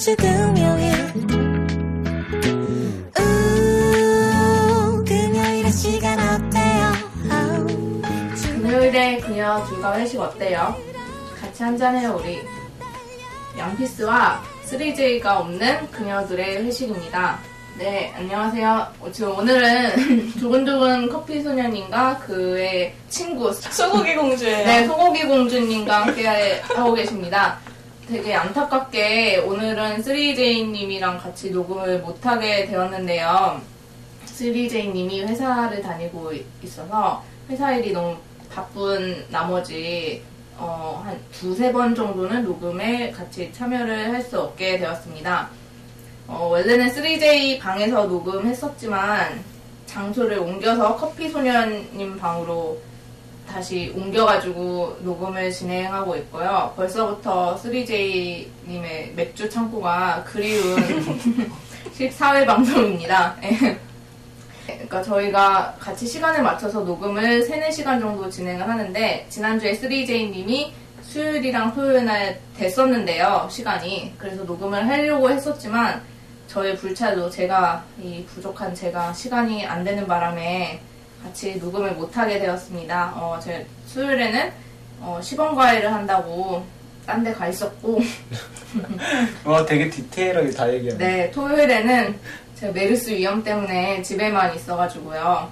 [0.00, 0.94] 아주 금요일
[3.18, 6.92] 우 금요일의 시간 어때요?
[8.42, 10.74] 금요일에 그녀 둘과 회식 어때요?
[11.38, 12.40] 같이 한잔해요 우리.
[13.58, 17.38] 양피스와 3J가 없는 그녀들의 회식입니다.
[17.76, 18.86] 네 안녕하세요.
[19.00, 24.66] 어, 지금 오늘은 두근두근 커피 소년님과 그의 친구 소고기 공주예요.
[24.66, 26.26] 네 소고기 공주님과 함께
[26.74, 27.58] 하고 계십니다
[28.10, 33.60] 되게 안타깝게 오늘은 3J님이랑 같이 녹음을 못하게 되었는데요
[34.26, 36.32] 3J님이 회사를 다니고
[36.64, 38.16] 있어서 회사 일이 너무
[38.52, 40.24] 바쁜 나머지
[40.56, 45.48] 어, 한 두세 번 정도는 녹음에 같이 참여를 할 수 없게 되었습니다.
[46.26, 49.42] 어, 원래는 3J 방에서 녹음했었지만
[49.86, 52.78] 장소를 옮겨서 커피소년님 방으로
[53.50, 56.72] 다시 옮겨가지고 녹음을 진행하고 있고요.
[56.76, 60.76] 벌써부터 3J님의 맥주 창고가 그리운
[62.12, 63.36] 사회 방송입니다.
[64.64, 70.70] 그러니까 저희가 같이 시간을 맞춰서 녹음을 3, 4시간 정도 진행을 하는데 지난주에 3J님이
[71.02, 73.48] 수요일이랑 토요일 날 됐었는데요.
[73.50, 74.14] 시간이.
[74.16, 76.00] 그래서 녹음을 하려고 했었지만
[76.46, 80.80] 저의 불찰로 제가 이 부족한 제가 시간이 안 되는 바람에
[81.22, 83.12] 같이 녹음을 못하게 되었습니다.
[83.16, 84.52] 어, 제 수요일에는
[85.00, 86.64] 어, 시범 과외를 한다고
[87.06, 88.00] 딴 데 가 있었고
[89.44, 90.98] 와 되게 디테일하게 다 얘기하네.
[91.04, 92.18] 네, 토요일에는
[92.56, 95.48] 제가 메르스 위험 때문에 집에만 있어가지고요.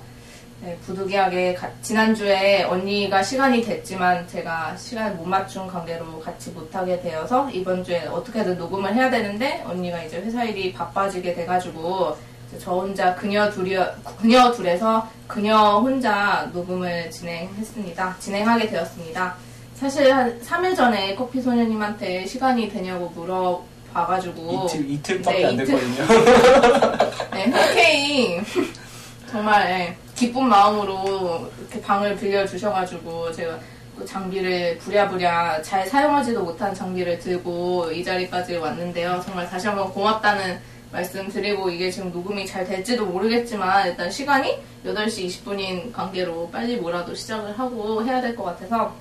[0.60, 7.48] 네, 부득이하게 가- 지난주에 언니가 시간이 됐지만 제가 시간을 못 맞춘 관계로 같이 못하게 되어서
[7.50, 12.16] 이번 주에 어떻게든 녹음을 해야 되는데 언니가 이제 회사 일이 바빠지게 돼가지고
[12.58, 13.76] 저 혼자 그녀 둘이
[14.20, 18.16] 그녀 둘에서 그녀 혼자 녹음을 진행했습니다.
[18.18, 19.34] 진행하게 되었습니다.
[19.74, 25.56] 사실 한 3일 전에 커피 소녀님한테 시간이 되냐고 물어봐가지고 이틀 이틀밖에 네, 안.
[25.56, 26.06] 됐거든요.
[27.32, 28.40] 네, 흔쾌히
[29.30, 33.58] 정말 예, 기쁜 마음으로 이렇게 방을 빌려 주셔가지고 제가
[33.98, 39.20] 또 장비를 부랴부랴 잘 사용하지도 못한 장비를 들고 이 자리까지 왔는데요.
[39.24, 40.58] 정말 다시 한번 고맙다는
[40.90, 47.14] 말씀 드리고 이게 지금 녹음이 잘 될지도 모르겠지만 일단 시간이 8시 20분인 관계로 빨리 뭐라도
[47.14, 48.94] 시작을 하고 해야 될 것 같아서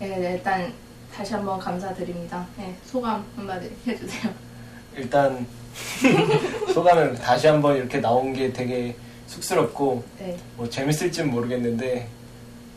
[0.00, 0.72] 예, 네, 일단
[1.14, 2.46] 다시 한번 감사드립니다.
[2.60, 4.32] 예, 소감 한마디 해주세요.
[4.96, 5.46] 일단
[6.72, 8.96] 소감은 다시 한번 이렇게 나온 게 되게
[9.26, 10.36] 쑥스럽고 네.
[10.56, 12.08] 뭐 재밌을진 모르겠는데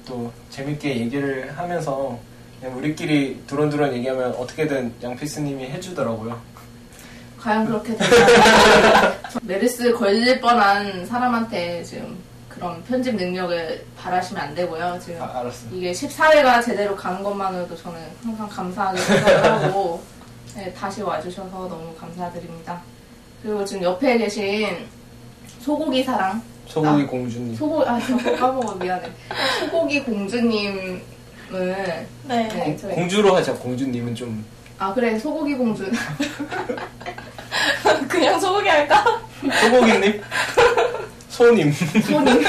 [0.06, 2.20] 또 재밌게 얘기를 하면서
[2.62, 6.40] 우리끼리 두런두런 얘기하면 어떻게든 양피스님이 해주더라고요.
[7.44, 9.14] 과연 그렇게 될까요?
[9.44, 12.18] 메르스 걸릴 뻔한 사람한테 지금
[12.48, 14.98] 그런 편집 능력을 바라시면 안 되고요.
[15.04, 15.44] 지금 아.
[15.72, 20.02] 이게 14회가 제대로 가는 것만으로도 저는 항상 감사하게 생각을 하고
[20.56, 22.82] 네, 다시 와주셔서 너무 감사드립니다.
[23.42, 24.88] 그리고 지금 옆에 계신
[25.60, 27.56] 소고기 사랑 소고기 아, 공주님.
[27.56, 29.10] 소고 아 저거 까먹어 미안해
[29.60, 31.02] 소고기 공주님은
[31.52, 32.08] 네.
[32.26, 33.54] 네, 저희 공주로 하자.
[33.56, 35.90] 공주님은 좀 아 그래 소고기 공주
[38.08, 39.22] 그냥 소고기 할까?
[39.62, 40.22] 소고기님,
[41.30, 41.74] 소님.
[41.74, 42.44] 소님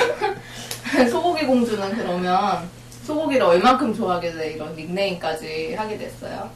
[1.10, 2.68] 소고기 공주는 그러면
[3.04, 6.50] 소고기를 얼만큼 좋아하길래 이런 닉네임까지 하게 됐어요?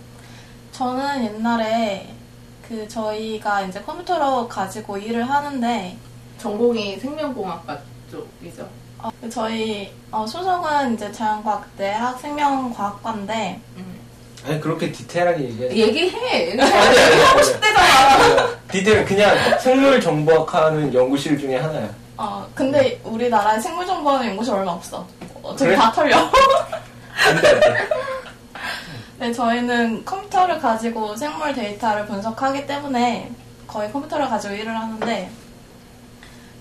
[0.73, 2.15] 저는 옛날에
[2.67, 5.97] 그 저희가 이제 컴퓨터로 가지고 일을 하는데
[6.39, 7.79] 전공이 생명공학과
[8.11, 8.69] 쪽이죠.
[8.99, 13.98] 어, 저희 어, 소속은 이제 자연과학대 학 생명과학과인데 음.
[14.47, 15.71] 아니 그렇게 디테일하게 얘기해.
[15.77, 16.53] 얘기해.
[16.53, 17.45] 아니, 아니, 하고 아니.
[17.45, 18.49] 싶대잖아.
[18.71, 21.89] 디테일 그냥 생물 정보학하는 연구실 중에 하나야.
[22.17, 25.07] 어, 근데 우리나라에 생물 정보하는 연구실 얼마 없어.
[25.43, 25.77] 어차피 그래?
[25.77, 26.17] 다 털려.
[27.27, 27.89] 안돼 안돼.
[29.19, 33.31] 네, 저희는 컴퓨터를 가지고 생물 데이터를 분석하기 때문에
[33.67, 35.31] 거의 컴퓨터를 가지고 일을 하는데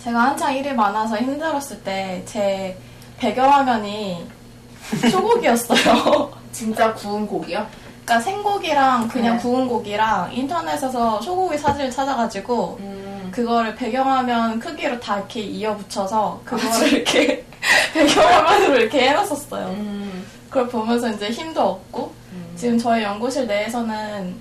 [0.04, 2.76] 제가 한창 일이 많아서 힘들었을 때 제
[3.20, 4.28] 배경화면이
[5.12, 6.32] 소고기였어요.
[6.58, 7.68] 진짜 구운 고기요?
[8.04, 9.42] 그러니까 생고기랑 그냥 네.
[9.44, 13.30] 구운 고기랑 인터넷에서 소고기 사진을 찾아가지고 음.
[13.32, 17.46] 그거를 배경화면 크기로 다 이렇게 이어붙여서 아, 그거를 이렇게
[17.94, 19.68] 배경화면으로 이렇게 해놨었어요.
[19.68, 20.26] 음.
[20.50, 22.54] 그걸 보면서 이제 힘도 얻고 음.
[22.56, 24.36] 지금 저희 연구실 내에서는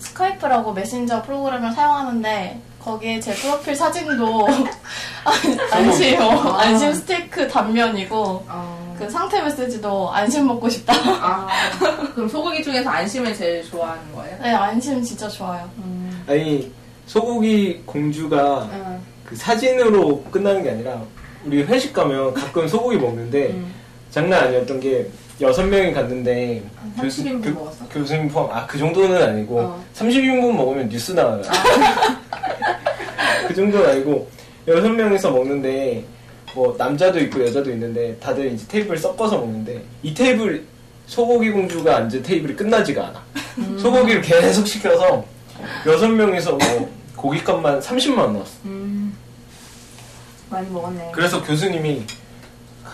[0.00, 6.62] 스카이프라고 메신저 프로그램을 사용하는데 거기에 제 프로필 사진도 안- 안심 어, 아.
[6.62, 8.83] 안심 스테이크 단면이고 어.
[8.98, 10.92] 그 상태 메시지도 안심 먹고 싶다.
[10.94, 11.48] 아,
[12.14, 14.36] 그럼 소고기 중에서 안심을 제일 좋아하는 거예요?
[14.42, 15.68] 네 안심 진짜 좋아요.
[15.78, 16.24] 음.
[16.28, 16.72] 아니
[17.06, 19.00] 소고기 공주가 음.
[19.24, 21.00] 그 사진으로 끝나는 게 아니라
[21.44, 23.72] 우리 회식 가면 가끔 소고기 먹는데 음.
[24.10, 25.06] 장난 아니었던 게
[25.40, 27.88] 여섯 명이 갔는데 한 30인분 먹었어?
[27.88, 29.84] 교수님 포함 아그 정도는 아니고 어.
[29.94, 31.42] 30인분 먹으면 뉴스 나와요.
[33.48, 34.28] 그 정도는 아니고
[34.68, 36.04] 여섯 명이서 먹는데
[36.54, 40.64] 뭐 남자도 있고 여자도 있는데 다들 이제 테이블 섞어서 먹는데 이 테이블
[41.06, 43.22] 소고기 공주가 앉은 테이블이 끝나지가 않아.
[43.58, 43.78] 음.
[43.78, 45.24] 소고기를 계속 시켜서
[45.86, 48.52] 여섯 명이서 뭐 고기값만 30만 원 나왔어.
[48.64, 49.16] 음.
[50.48, 51.10] 많이 먹었네.
[51.12, 52.06] 그래서 교수님이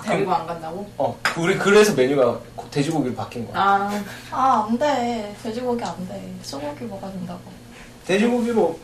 [0.04, 0.88] 데리고 안 간다고?
[0.96, 2.40] 어 우리 그래서 메뉴가
[2.70, 3.62] 돼지고기로 바뀐 거야.
[3.62, 5.34] 아, 아, 안 돼.
[5.42, 6.32] 돼지고기 안 돼.
[6.42, 7.40] 소고기 먹어야 된다고.
[8.06, 8.78] 돼지고기로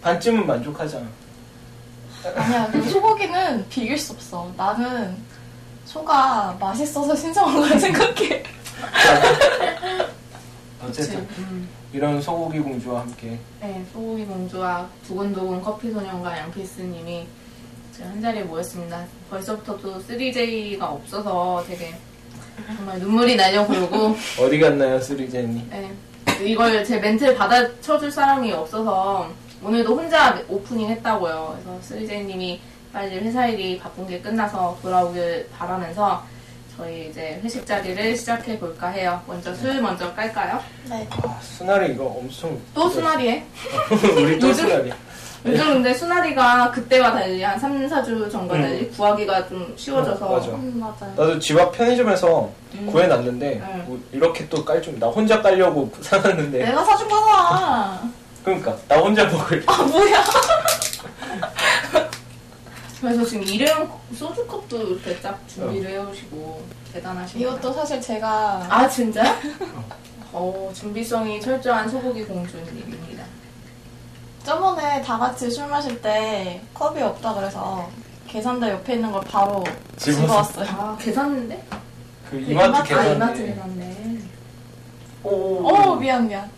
[0.00, 1.06] 반쯤은 만족하잖아.
[2.36, 4.50] 아니야, 그 소고기는 비길 수 없어.
[4.56, 5.16] 나는
[5.84, 8.42] 소가 맛있어서 신성한 걸 생각해.
[10.84, 11.68] 어쨌든 음.
[11.92, 17.26] 이런 소고기 공주와 함께 네, 소고기 공주와 두근두근 커피 소년과 양피스님이
[17.92, 19.04] 지금 한 자리에 모였습니다.
[19.30, 21.94] 벌써부터 또 3J가 없어서 되게
[22.76, 25.68] 정말 눈물이 나려 그러고 어디 갔나요, 쓰리제니?
[25.70, 25.92] 네,
[26.44, 29.30] 이걸 제 멘트를 받아쳐줄 사람이 없어서
[29.64, 31.58] 오늘도 혼자 오프닝 했다고요.
[31.64, 32.58] 그래서 3J님이
[32.92, 36.22] 빨리 회사 일이 바쁜 게 끝나서 돌아오길 바라면서
[36.76, 39.20] 저희 이제 회식 자리를 시작해 볼까 해요.
[39.26, 40.60] 먼저 술 먼저 깔까요?
[40.88, 41.06] 네.
[41.22, 43.44] 아, 수나리 이거 엄청 또 수나리에?
[44.16, 44.92] 우리 또 요즘- 수나리.
[45.44, 50.48] 요즘 근데 수나리가 그때와 달리 한 3, 4주 전과 달리 구하기가 좀 쉬워져서 음, 맞아.
[50.52, 51.14] 음, 맞아요.
[51.16, 52.86] 나도 집 앞 편의점에서 음.
[52.86, 53.84] 구해놨는데 음.
[53.88, 58.00] 뭐 이렇게 또 깔 좀 나 혼자 깔려고 사놨는데 내가 사준 거잖아.
[58.44, 60.24] 그러니까 나 혼자 먹을 아, 뭐야.
[63.00, 66.62] 그래서 지금 일회용 소주컵도 이렇게 딱 준비를 해오시고
[66.92, 67.50] 대단하십니다.
[67.50, 69.22] 이것도 사실 제가 아 진짜?
[70.32, 73.24] 어 준비성이 철저한 소고기 공주님입니다.
[74.44, 77.88] 저번에 다 같이 술 마실 때 컵이 없다 그래서
[78.28, 79.62] 계산대 옆에 있는 걸 바로
[79.96, 80.20] 집어서.
[80.22, 80.66] 집어왔어요.
[80.70, 81.64] 아 계산인데?
[82.30, 83.14] 그그 이마트 아 계산대.
[83.14, 84.18] 이마트 계산네.
[85.24, 85.68] 오.
[85.68, 86.50] 어, 미안, 미안.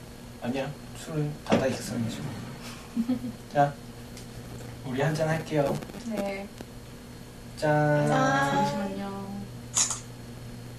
[0.42, 0.66] 아니야
[1.04, 1.32] 술은
[1.68, 3.32] 있어요 지금.
[3.52, 3.72] 자
[4.86, 5.76] 우리 한 잔 할게요.
[6.06, 6.46] 네.
[7.56, 8.06] 짠.
[8.08, 8.50] 짠.
[8.50, 9.24] 잠시만요.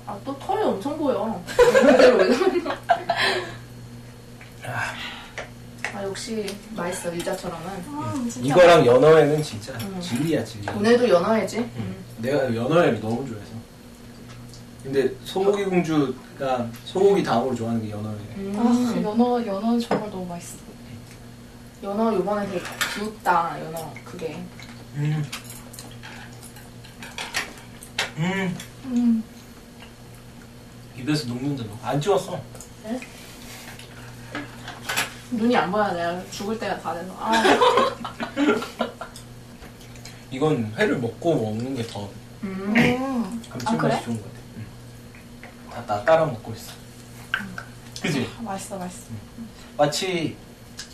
[0.07, 1.41] 아 또 털이 엄청 보여.
[4.61, 4.81] 그러나?
[5.93, 7.67] 아 역시 맛있어 유자처럼은.
[7.87, 8.47] 음, 진짜.
[8.47, 9.99] 이거랑 연어회는 진짜 음.
[10.01, 10.67] 진리야 진리.
[10.69, 11.59] 오늘도 연어회지?
[11.59, 11.95] 음.
[12.17, 13.51] 내가 연어회를 너무 좋아해서.
[14.85, 18.15] 근데 소고기 공주가 소고기 다음으로 좋아하는 게 연어회.
[18.37, 18.53] 음.
[18.55, 20.57] 아, 연어, 연어는 정말 너무 맛있어.
[21.81, 22.61] 연어 요번에 되게
[22.93, 24.43] 귀엽다 연어 그게
[24.95, 25.23] 음.
[28.17, 28.57] 음.
[28.85, 29.23] 음.
[30.95, 31.71] 입에서 녹는다 너.
[31.81, 32.39] 안 찍었어.
[35.31, 37.31] 눈이 안 보여 내가 죽을 때가 다 돼서 아
[40.29, 42.07] 이건 회를 먹고 먹는 게더
[42.43, 42.73] 음.
[42.77, 43.41] 음.
[43.49, 44.01] 감칠맛이 아, 그래?
[44.05, 44.34] 좋은 것같
[45.75, 46.71] 다, 나 따라 먹고 있어.
[48.01, 48.29] 그지?
[48.39, 49.07] 아, 맛있어, 맛있어.
[49.77, 50.37] 마치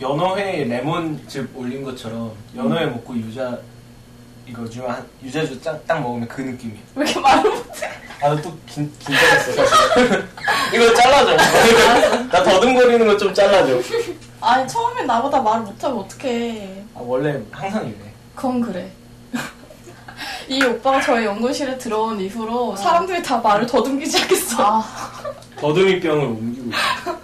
[0.02, 3.60] 연어회에 레몬즙 올린 것처럼 연어회 먹고 유자
[4.48, 6.80] 이거 중 한- 유자주 딱, 딱 먹으면 그 느낌이야.
[6.96, 7.90] 왜 이렇게 말을 못해?
[8.24, 10.28] 아, 나또 긴장했어, 사실.
[10.74, 11.38] 이거 잘라줘.
[12.30, 13.80] 나 더듬거리는 거 좀 잘라줘.
[14.42, 16.84] 아니, 처음엔 나보다 말을 못하면 어떡해.
[16.96, 17.98] 아, 원래 항상 이래.
[18.36, 18.90] 그건 그래.
[20.52, 24.58] 이 오빠가 저희 연구실에 들어온 이후로 사람들이 다 말을 더듬기 시작했어.
[24.60, 24.84] 아
[25.58, 27.18] 더듬이병을 옮기고 있어.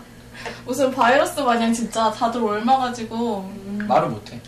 [0.65, 3.39] 무슨 바이러스 마냥 진짜 다들 옮아가지고.
[3.39, 3.85] 음.
[3.85, 4.39] 말을 못해.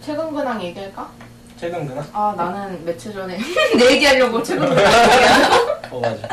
[0.00, 1.10] 최근 근황 얘기할까?
[1.60, 2.02] 최근 그나?
[2.14, 3.38] 아 나는 며칠 전에
[3.78, 6.28] 내 얘기하려고 최근 근황 얘기하고 어, 맞아.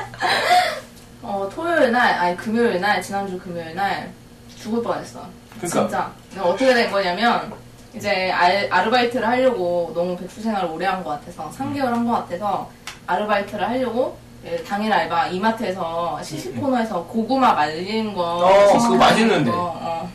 [1.22, 4.10] 어 토요일 날 아니 금요일 날 지난주 금요일 날
[4.58, 5.20] 죽을 뻔했어
[5.60, 5.80] 그러니까.
[5.82, 6.12] 진짜
[6.42, 7.54] 어떻게 된 거냐면
[7.96, 12.70] 이제 알, 아르바이트를 하려고 너무 백수 생활을 오래 한 것 같아서 3개월 한 것 같아서
[13.08, 19.52] 아르바이트를 하려고 예, 당일 알바 이마트에서 시식 코너에서 고구마 말린 거 어, 그거 맛있는데.
[19.52, 20.10] 거, 어,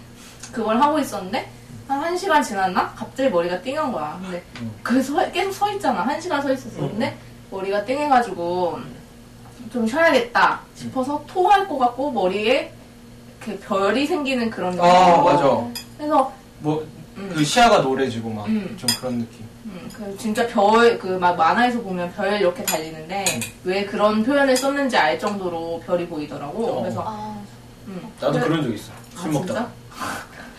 [0.52, 1.48] 그걸 하고 있었는데
[1.86, 2.92] 한 1시간 지났나?
[2.96, 4.72] 갑자기 머리가 띵한 거야 근데 음.
[4.82, 7.16] 그 서, 계속 서 있잖아 1시간 서 있었는데
[7.50, 8.78] 머리가 띵해가지고
[9.72, 12.72] 좀 쉬어야겠다 싶어서 토할 것 같고 머리에
[13.38, 15.44] 그 별이 생기는 그런 느낌 아, 맞아.
[15.96, 16.95] 그래서 뭐, 음.
[17.16, 18.76] 그 시야가 노래지고 막 좀 음.
[19.00, 19.46] 그런 느낌.
[19.64, 23.24] 음, 그 진짜 별, 그 막 만화에서 보면 별 이렇게 달리는데
[23.64, 26.66] 왜 그런 표현을 썼는지 알 정도로 별이 보이더라고.
[26.66, 26.80] 어.
[26.82, 27.36] 그래서 아,
[27.86, 28.00] 음.
[28.20, 28.92] 나도 그래- 그런 적 있어.
[29.16, 29.32] 술 아.
[29.32, 29.68] 진짜?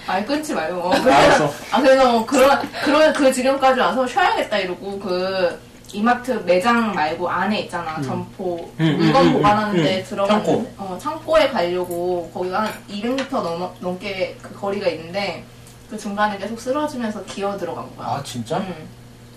[0.07, 0.79] 말 끊지 말고.
[0.79, 1.53] 어, 알았어.
[1.71, 5.59] 아 그래서 뭐 그런 그런 그 지경까지 와서 쉬어야겠다 이러고 그
[5.93, 10.03] 이마트 매장 말고 안에 있잖아 점포 음, 물건 음, 보관하는 음, 데 음.
[10.09, 10.71] 들어갔는데 창고.
[10.77, 15.43] 어, 창고에 가려고 거기가 한 200m 넘, 넘게 그 거리가 있는데
[15.89, 18.07] 그 중간에 계속 쓰러지면서 기어 들어간 거야.
[18.07, 18.57] 아, 진짜?
[18.57, 18.87] 음.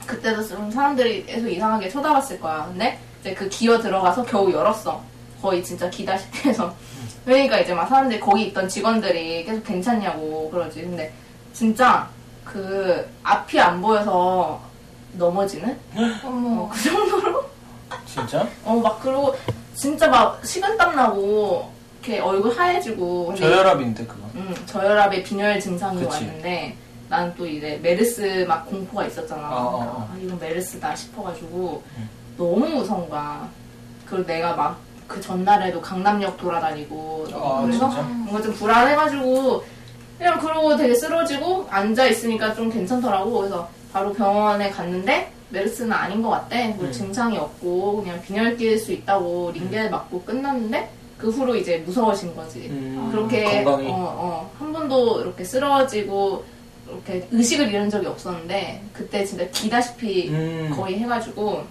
[0.06, 2.66] 그때도 좀 사람들이 계속 이상하게 쳐다봤을 거야.
[2.66, 5.00] 근데 이제 그 기어 들어가서 겨우 열었어.
[5.40, 6.74] 거의 진짜 기다시피 해서
[7.24, 11.12] 그러니까 이제 막 사람들이 거기 있던 직원들이 계속 괜찮냐고 그러지 근데
[11.54, 12.08] 진짜
[12.44, 14.60] 그 앞이 안 보여서
[15.14, 15.78] 넘어지는
[16.24, 16.62] 어머.
[16.62, 17.42] 어, 그 정도로
[18.04, 18.46] 진짜?
[18.64, 19.34] 어 막 그리고
[19.74, 24.22] 진짜 막 식은땀 나고 이렇게 얼굴 하얘지고 저혈압인데 그거.
[24.34, 26.24] 음, 저혈압에 빈혈 증상이 그치.
[26.24, 26.76] 왔는데
[27.08, 29.48] 나는 또 이제 메르스 막 공포가 있었잖아.
[29.50, 30.08] 어, 어, 어.
[30.12, 32.08] 아, 이건 메르스다 싶어가지고 음.
[32.36, 33.48] 너무 무서운 거야.
[34.06, 37.88] 그리고 내가 막 그 전날에도 강남역 돌아다니고 아, 그래서?
[37.88, 39.64] 뭔가 좀 불안해가지고
[40.16, 43.38] 그냥 그러고 되게 쓰러지고 앉아 있으니까 좀 괜찮더라고.
[43.38, 46.68] 그래서 바로 병원에 갔는데 메르스는 아닌 것 같대.
[46.76, 46.92] 뭐 음.
[46.92, 50.88] 증상이 없고 그냥 빈혈 낄 수 있다고 링겔 맞고 끝났는데
[51.20, 52.68] 그 후로 이제 무서워진 거지.
[52.70, 53.62] 음, 그렇게.
[53.64, 56.44] 어, 어, 한 번도 이렇게 쓰러지고
[56.88, 60.72] 이렇게 의식을 잃은 적이 없었는데 그때 진짜 기다시피 음.
[60.74, 61.64] 거의 해가지고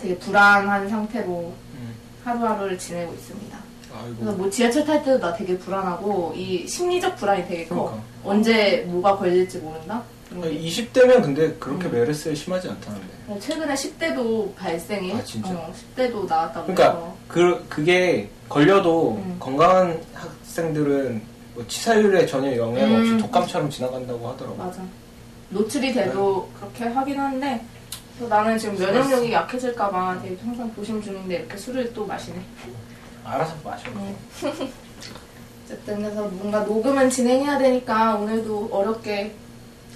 [0.00, 1.94] 되게 불안한 상태로 음.
[2.24, 3.58] 하루하루를 지내고 있습니다.
[3.88, 4.36] 그래서 아이고.
[4.36, 7.74] 뭐 지하철 탈 때도 나 되게 불안하고 이 심리적 불안이 되게 커.
[7.74, 8.02] 그러니까.
[8.24, 10.02] 언제 뭐가 걸릴지 모른다.
[10.28, 10.60] 그런 게.
[10.60, 11.92] 20대면 근데 그렇게 음.
[11.92, 13.17] 메르스에 심하지 않다는데.
[13.38, 15.50] 최근에 10대도 발생이 아, 진짜?
[15.50, 19.36] 어, 10대도 나왔다고 그러니까 해서 그 그게 걸려도 음.
[19.38, 21.20] 건강한 학생들은
[21.54, 23.18] 뭐 치사율에 전혀 영향 없이 음.
[23.18, 24.56] 독감처럼 지나간다고 하더라고.
[24.56, 24.82] 맞아.
[25.50, 27.64] 노출이 돼도 그렇게 하긴 하는데
[28.16, 32.40] 그래서 나는 지금 면역력이 약해질까봐 되게 항상 조심 중인데 이렇게 술을 또 마시네.
[33.24, 33.90] 알아서 마셔.
[33.90, 34.16] 음.
[35.64, 39.34] 어쨌든 그래서 뭔가 녹음은 진행해야 되니까 오늘도 어렵게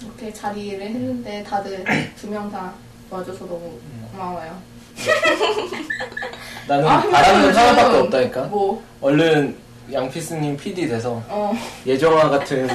[0.01, 1.83] 이렇게 자리를 했는데 다들
[2.15, 2.82] 두 명다도
[3.13, 3.79] 와줘서 너무
[4.11, 4.57] 고마워요.
[6.67, 8.41] 나는 아, 바라는 하나밖에 없다니까.
[8.45, 9.55] 뭐, 얼른
[9.91, 11.53] 양피스님 PD 돼서 어,
[11.85, 12.67] 예정아 같은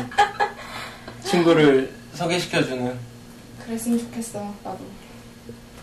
[1.25, 2.95] 친구를 소개시켜주는.
[3.65, 4.79] 그랬으면 좋겠어, 나도.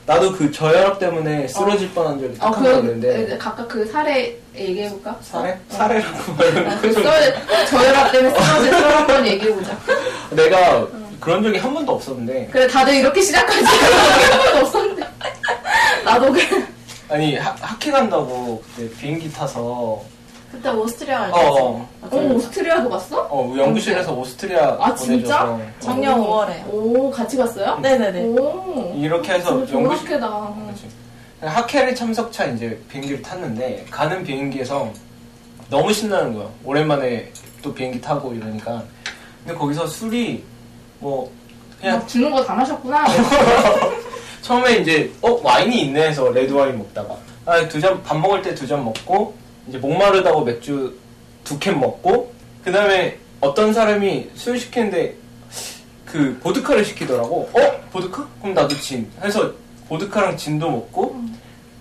[0.05, 3.37] 나도 그 저혈압 때문에 쓰러질 뻔한 적이 어, 딱한번 그, 있는데.
[3.39, 5.17] 각각 그 사례 얘기해볼까?
[5.21, 5.51] 사례?
[5.51, 5.59] 어.
[5.69, 7.35] 사례라고 어, 말하면 그 썰,
[7.69, 9.77] 저혈압 때문에 쓰러진 썰 한번 얘기해보자.
[10.31, 10.87] 내가
[11.19, 13.63] 그런 적이 한 번도 없었는데 그래, 다들 이렇게 시작하지.
[13.65, 15.07] 한 번도 없었는데.
[16.03, 16.67] 나도 그래.
[17.09, 20.01] 아니 하, 학회 간다고 그때 비행기 타서
[20.51, 21.55] 그때 오스트리아 갈 어, 때였어.
[21.65, 21.89] 어.
[22.01, 23.27] 어, 오스트리아도 갔어?
[23.29, 25.45] 어 연구실에서 오스트리아 아, 진짜?
[25.45, 26.25] 보내줘서 작년 오.
[26.27, 26.73] 5월에.
[26.73, 27.77] 오, 같이 갔어요?
[27.81, 28.23] 네네네.
[28.39, 28.93] 오.
[28.95, 30.27] 이렇게 해서 연구실 학회다.
[30.29, 30.73] 어.
[31.41, 34.89] 학회를 참석차 이제 비행기를 탔는데 가는 비행기에서
[35.69, 36.47] 너무 신나는 거야.
[36.63, 37.31] 오랜만에
[37.61, 38.81] 또 비행기 타고 이러니까.
[39.43, 40.43] 근데 거기서 술이
[41.05, 41.31] 뭐
[41.79, 43.05] 그냥 막 주는 거 다 마셨구나.
[44.41, 48.55] 처음에 이제 어 와인이 있네 해서 레드 와인 먹다가 아 두 잔 밥 먹을 때
[48.55, 49.35] 두 잔 먹고
[49.67, 50.95] 이제 목마르다고 맥주
[51.43, 52.33] 두 캔 먹고
[52.63, 55.13] 그 다음에 어떤 사람이 술 시키는데
[56.07, 57.59] 그 보드카를 시키더라고 어
[57.91, 59.51] 보드카 그럼 나도 진 해서
[59.87, 61.15] 보드카랑 진도 먹고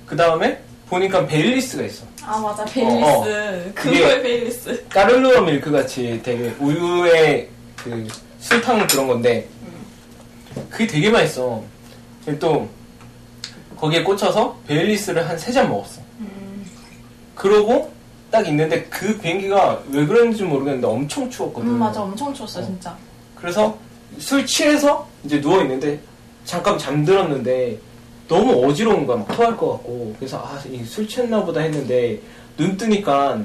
[0.05, 0.59] 그 다음에
[0.91, 3.05] 보니까 베일리스가 있어 아 맞아 베일리스.
[3.05, 3.73] 어, 어.
[3.75, 4.85] 그거의 베일리스.
[4.91, 8.07] 깔루아 밀크 같이 되게 우유에 그
[8.49, 9.49] 설탕 그런 건데
[10.71, 11.63] 그게 되게 맛있어.
[12.39, 12.69] 또
[13.77, 16.01] 거기에 꽂혀서 베일리스를 한 세 잔 먹었어.
[17.35, 17.93] 그러고
[18.31, 21.69] 딱 있는데 그 비행기가 왜 그런지 모르겠는데 엄청 추웠거든.
[21.69, 22.65] 음 맞아 엄청 추웠어 어.
[22.65, 22.97] 진짜.
[23.35, 23.77] 그래서
[24.19, 25.99] 술 취해서 이제 누워 있는데
[26.45, 27.79] 잠깐 잠들었는데
[28.29, 32.21] 너무 어지러운 거야 막 토할 것 같고 그래서 아 술 취했나 보다 했는데
[32.57, 33.41] 눈 뜨니까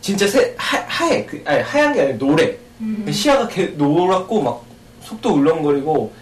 [0.00, 3.06] 진짜 새, 하, 하얘 그, 아니 하얀 게 아니라 노래 음.
[3.10, 4.62] 시야가 개, 노랗고 막
[5.02, 6.12] 속도 울렁거리고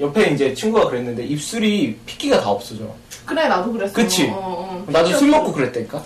[0.00, 2.84] 옆에 이제 친구가 그랬는데 입술이 핏기가 다 없어져
[3.24, 3.92] 그래, 나도 그랬어.
[3.92, 4.26] 그치?
[4.28, 4.84] 어, 어.
[4.88, 6.02] 나도 술 먹고 그랬다니까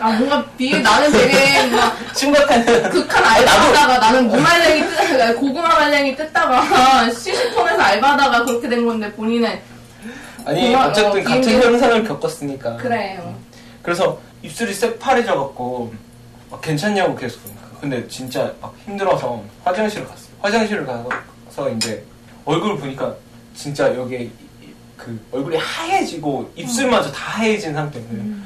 [0.00, 7.08] 아, 뭔가 비, 나는 되게 막 심각한 극한 알바하다가 나는 무말랭이 뜯, 고구마 말랭이 뜯다가
[7.10, 9.58] 시식폰에서 알바하다가 그렇게 된 건데 본인은
[10.44, 13.34] 아니 고마- 어쨌든 어, 같은 현상을 겪었으니까 그래요.
[13.82, 15.92] 그래서 입술이 새파래져 갖고
[16.50, 17.67] 막 괜찮냐고 계속 그러니까.
[17.80, 20.28] 근데 진짜 막 힘들어서 화장실을 갔어.
[20.40, 22.02] 화장실을 가서 이제
[22.44, 23.14] 얼굴 보니까
[23.54, 24.30] 진짜 여기 이-
[24.96, 28.36] 그 얼굴이 하얘지고 입술마저 다 하얘진 상태인데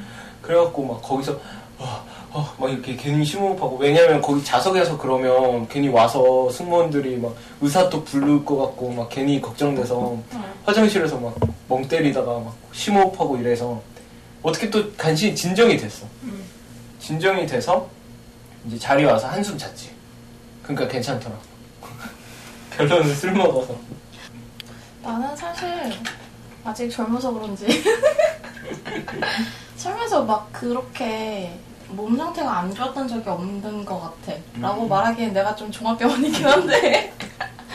[0.41, 1.33] 그래갖고 막 거기서
[1.79, 8.03] 어, 어, 막 이렇게 괜히 심호흡하고 왜냐면 거기 좌석에서 그러면 괜히 와서 승무원들이 막 의사도
[8.03, 10.17] 부를 것 같고 막 괜히 걱정돼서
[10.65, 11.35] 화장실에서 막
[11.67, 13.81] 멍 때리다가 막 심호흡하고 이래서
[14.43, 16.05] 어떻게 또 간신히 진정이 됐어.
[16.99, 17.87] 진정이 돼서
[18.65, 19.91] 이제 자리 와서 한숨 잤지.
[20.63, 21.35] 그러니까 괜찮더라.
[22.75, 23.75] 결론은 술 먹어서.
[25.01, 25.67] 나는 사실
[26.63, 27.67] 아직 젊어서 그런지
[29.75, 34.37] 살면서 막 그렇게 몸 상태가 안 좋았던 적이 없는 것 같아.
[34.61, 34.89] 라고 음.
[34.89, 37.13] 말하기엔 내가 좀 종합병원이긴 한데.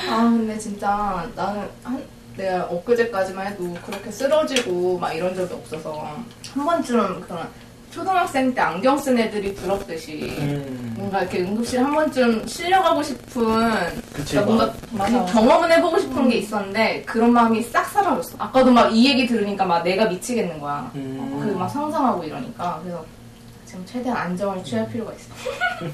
[0.08, 2.02] 아 근데 진짜 나는 한
[2.36, 6.16] 내가 엊그제까지만 해도 그렇게 쓰러지고 막 이런 적이 없어서
[6.54, 7.50] 한 번쯤 그런
[7.90, 10.94] 초등학생 때 안경 쓴 애들이 부럽듯이 음.
[10.96, 13.42] 뭔가 이렇게 응급실 한 번쯤 실려가고 싶은
[14.12, 15.24] 그치, 그러니까 뭔가 맞아.
[15.24, 18.36] 그 경험은 해보고 싶은 게 있었는데 그런 마음이 싹 사라졌어.
[18.38, 20.90] 아까도 막 이 얘기 들으니까 막 내가 미치겠는 거야.
[20.94, 21.40] 음.
[21.42, 23.04] 그막 상상하고 이러니까 그래서
[23.66, 25.28] 지금 최대한 안정을 취할 필요가 있어.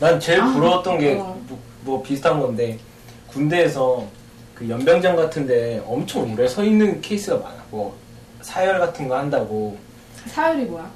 [0.00, 1.38] 난 제일 아, 부러웠던 게 어.
[1.48, 2.78] 뭐, 뭐 비슷한 건데
[3.28, 4.06] 군대에서
[4.54, 7.56] 그 연병장 같은데 엄청 오래 서 있는 케이스가 많아.
[7.70, 7.96] 뭐
[8.40, 9.76] 사열 같은 거 한다고.
[10.26, 10.88] 사열이 뭐야?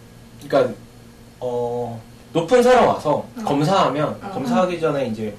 [0.47, 0.75] 그러니까
[1.41, 2.01] 어
[2.33, 4.31] 높은 사람 와서 검사하면 어.
[4.33, 5.35] 검사하기 전에 이제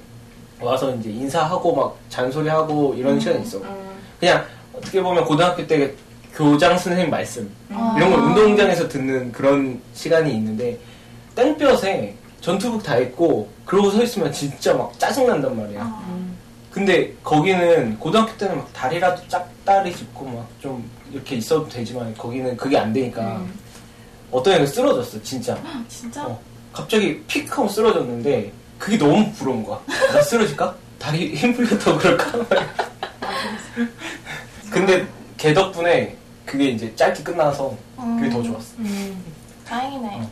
[0.60, 3.58] 와서 이제 인사하고 막 잔소리하고 이런 시간이 있어.
[3.58, 5.92] 음, 그냥 어떻게 보면 고등학교 때
[6.34, 7.94] 교장 선생님 말씀 아.
[7.96, 10.78] 이런 걸 운동장에서 듣는 그런 시간이 있는데
[11.34, 15.82] 땡볕에 전투복 다 입고 그러고 서 있으면 진짜 막 짜증 난단 말이야.
[15.82, 16.36] 음.
[16.70, 22.78] 근데 거기는 고등학교 때는 막 다리라도 짝다리 짚고 막 좀 이렇게 있어도 되지만 거기는 그게
[22.78, 23.52] 안 되니까 음.
[24.30, 25.56] 어떤 애는 쓰러졌어 진짜.
[25.88, 26.24] 진짜?
[26.26, 26.40] 어,
[26.72, 29.80] 갑자기 픽 하고 쓰러졌는데 그게 너무 부러운 거야.
[30.12, 30.74] 나 쓰러질까?
[30.98, 32.46] 다리 힘 풀렸다고 그럴까?
[34.70, 35.06] 근데
[35.36, 38.74] 걔 덕분에 그게 이제 짧게 끝나서 그게 더 좋았어.
[38.78, 39.24] 음.
[39.66, 40.08] 다행이네.
[40.20, 40.30] 어.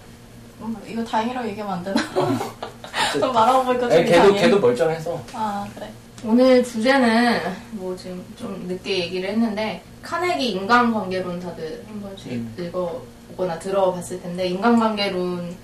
[0.60, 2.02] 음, 이거 다행이라고 얘기하면 안 되나?
[3.12, 4.34] 좀 말하고 보니까 좀 걔도.
[4.34, 5.88] 걔도 멀쩡해서 아 그래.
[6.24, 7.40] 오늘 주제는
[7.72, 12.54] 뭐 지금 좀 늦게 얘기를 했는데 카네기 인간관계론 다들 한 번씩 음.
[12.58, 13.00] 읽어
[13.38, 15.54] 보거나 들어봤을 텐데 인간관계론의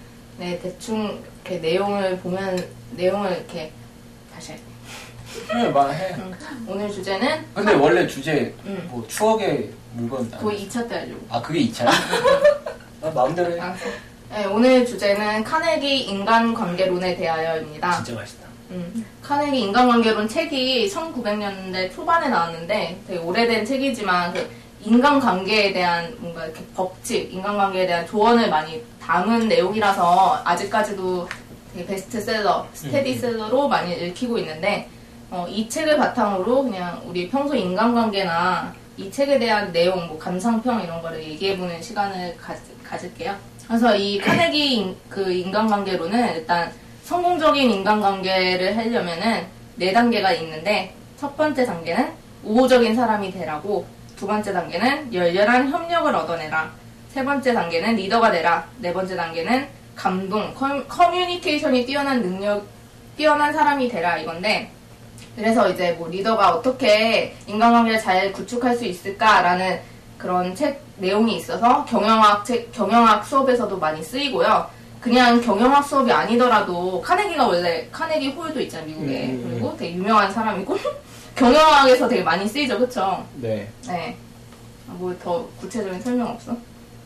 [0.63, 3.73] 대충 이렇게 내용을 보면 내용을 이렇게
[4.33, 4.65] 다시 할게.
[5.53, 6.15] 해 말해.
[6.15, 6.33] 음.
[6.69, 8.87] 오늘 주제는 근데 원래 주제 음.
[8.89, 11.21] 뭐 추억의 물건 그거 2차 때 알려고.
[11.29, 11.89] 아 그게 2차야?
[13.03, 13.59] 아, 마음대로 해.
[13.61, 13.85] 알았어.
[14.31, 17.93] 네, 오늘 주제는 카네기 인간관계론에 대하여입니다.
[17.97, 18.47] 진짜 맛있다.
[18.71, 24.49] 음, 카네기 인간관계론 책이 1900년대 초반에 나왔는데 되게 오래된 책이지만 그
[24.85, 31.29] 인간관계에 대한 뭔가 이렇게 법칙, 인간관계에 대한 조언을 많이 담은 내용이라서 아직까지도
[31.73, 34.89] 되게 베스트셀러, 스테디셀러로 많이 읽히고 있는데
[35.31, 41.03] 어, 이 책을 바탕으로 그냥 우리 평소 인간관계나 이 책에 대한 내용, 뭐 감상평 이런
[41.03, 42.55] 거를 얘기해보는 시간을 가,
[42.85, 43.35] 가질게요.
[43.67, 46.71] 그래서 이 카네기 인, 그 인간관계론은 일단
[47.03, 52.13] 성공적인 인간관계를 하려면은 네 단계가 있는데 첫 번째 단계는
[52.45, 53.85] 우호적인 사람이 되라고
[54.17, 56.71] 두 번째 단계는 열렬한 협력을 얻어내라.
[57.09, 58.67] 세 번째 단계는 리더가 되라.
[58.79, 62.65] 네 번째 단계는 감동 커, 커뮤니케이션이 뛰어난 능력
[63.17, 64.71] 뛰어난 사람이 되라 이건데
[65.37, 69.81] 그래서 이제 뭐 리더가 어떻게 인간관계를 잘 구축할 수 있을까라는
[70.19, 74.69] 그런 책 내용이 있어서 경영학 책 경영학 수업에서도 많이 쓰이고요.
[75.01, 79.27] 그냥 경영학 수업이 아니더라도 카네기가 원래 카네기 홀도 있잖아요 미국에.
[79.27, 80.79] 음, 음, 그리고 되게 유명한 사람이고
[81.37, 83.25] 경영학에서 되게 많이 쓰이죠 그쵸?
[83.37, 83.69] 네.
[83.87, 84.17] 네.
[84.87, 86.57] 뭐 더 구체적인 설명 없어?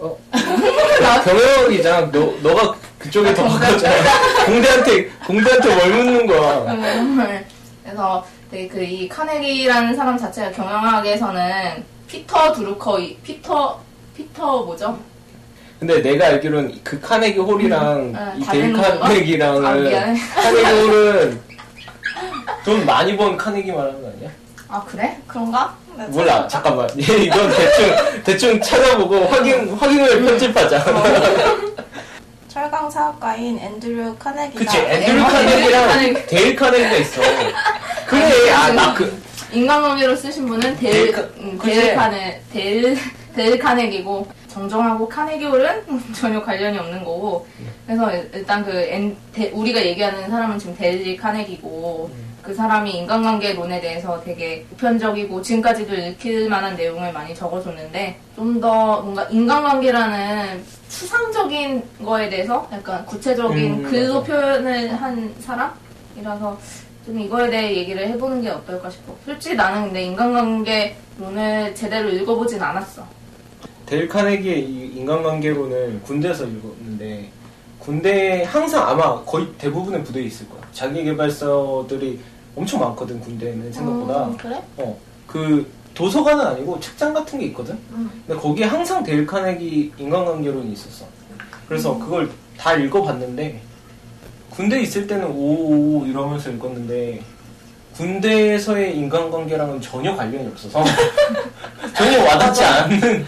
[0.00, 0.16] 어.
[1.24, 2.10] 경영이잖아.
[2.12, 4.44] 너 너가 그쪽에 더 가깝잖아.
[4.46, 6.72] 공대한테 공대한테 뭘 묻는 거야.
[6.72, 7.44] 음,
[7.84, 13.80] 그래서 되게 그 이 카네기라는 사람 자체가 경영학에서는 피터 드러커 이- 피터
[14.16, 14.98] 피터 뭐죠?
[15.78, 18.72] 근데 내가 알기로는 그 카네기 홀이랑 응, 이다 데일?
[18.72, 19.72] 카네기랑은 아.
[20.42, 21.40] 카네기 홀은
[22.64, 24.30] 돈 많이 번 카네기 말하는 거 아니야?
[24.68, 25.18] 아 그래?
[25.26, 25.74] 그런가?
[25.96, 26.46] 네, 몰라?
[26.46, 30.84] 잠깐만 얘 이건 대충 대충 찾아보고 확인 확인을 편집하자
[32.48, 36.26] 철강 사업가인 앤드류 카네기가 그치 앤드류 앤드류 카네기랑 카네기.
[36.26, 37.20] 데일 카네기가 있어
[38.06, 39.22] 그래 아 그
[39.52, 41.58] 인간관계론 쓰신 분은 데일 데일 카- 음?
[41.62, 42.98] 데일 카네 데일
[43.34, 44.28] 데일 카네기고
[44.62, 45.82] 정정하고 카네기홀은
[46.14, 47.46] 전혀 관련이 없는 거고
[47.86, 52.10] 그래서 일단 그 엔- 데- 우리가 얘기하는 사람은 지금 데일 카네기고
[52.42, 59.24] 그 사람이 인간관계론에 대해서 되게 보편적이고 지금까지도 읽힐 만한 내용을 많이 적어줬는데 좀 더 뭔가
[59.24, 64.26] 인간관계라는 추상적인 거에 대해서 약간 구체적인 음, 글로 맞아.
[64.26, 66.58] 표현을 한 사람이라서
[67.06, 69.14] 좀 이거에 대해 얘기를 해보는 게 어떨까 싶어.
[69.24, 73.17] 솔직히 나는 근데 인간관계론을 제대로 읽어보진 않았어.
[73.88, 77.30] 데일 카네기의 이 인간관계론을 군대에서 읽었는데
[77.78, 82.20] 군대에 항상 아마 거의 대부분의 부대에 있을 거야 자기 개발서들이
[82.54, 84.62] 엄청 많거든 군대에는 생각보다 음, 그래?
[84.76, 87.76] 어, 그 도서관은 아니고 책장 같은 게 있거든.
[87.90, 88.10] 음.
[88.26, 91.06] 근데 거기에 항상 데일 카네기 인간관계론이 있었어.
[91.66, 91.98] 그래서 음.
[91.98, 93.60] 그걸 다 읽어봤는데
[94.50, 97.20] 군대 에 있을 때는 오오 이러면서 읽었는데
[97.96, 100.84] 군대에서의 인간관계랑은 전혀 관련이 없어서
[101.96, 103.26] 전혀 와닿지 않는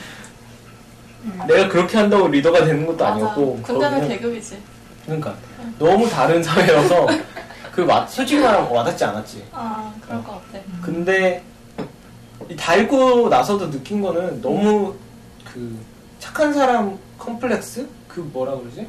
[1.46, 3.14] 내가 그렇게 한다고 리더가 되는 것도 맞아.
[3.14, 4.58] 아니었고 군대는 계급이지.
[5.04, 5.34] 그러니까
[5.78, 7.06] 너무 다른 사회여서
[7.72, 9.44] 그 와- 솔직히 말하면 와닿지 않았지.
[9.52, 10.64] 아 그럴 것 같아.
[10.82, 11.42] 근데
[12.48, 14.94] 이다 읽고 나서도 느낀 거는 너무
[15.44, 15.76] 그
[16.18, 18.86] 착한 사람 컴플렉스 그 뭐라 그러지?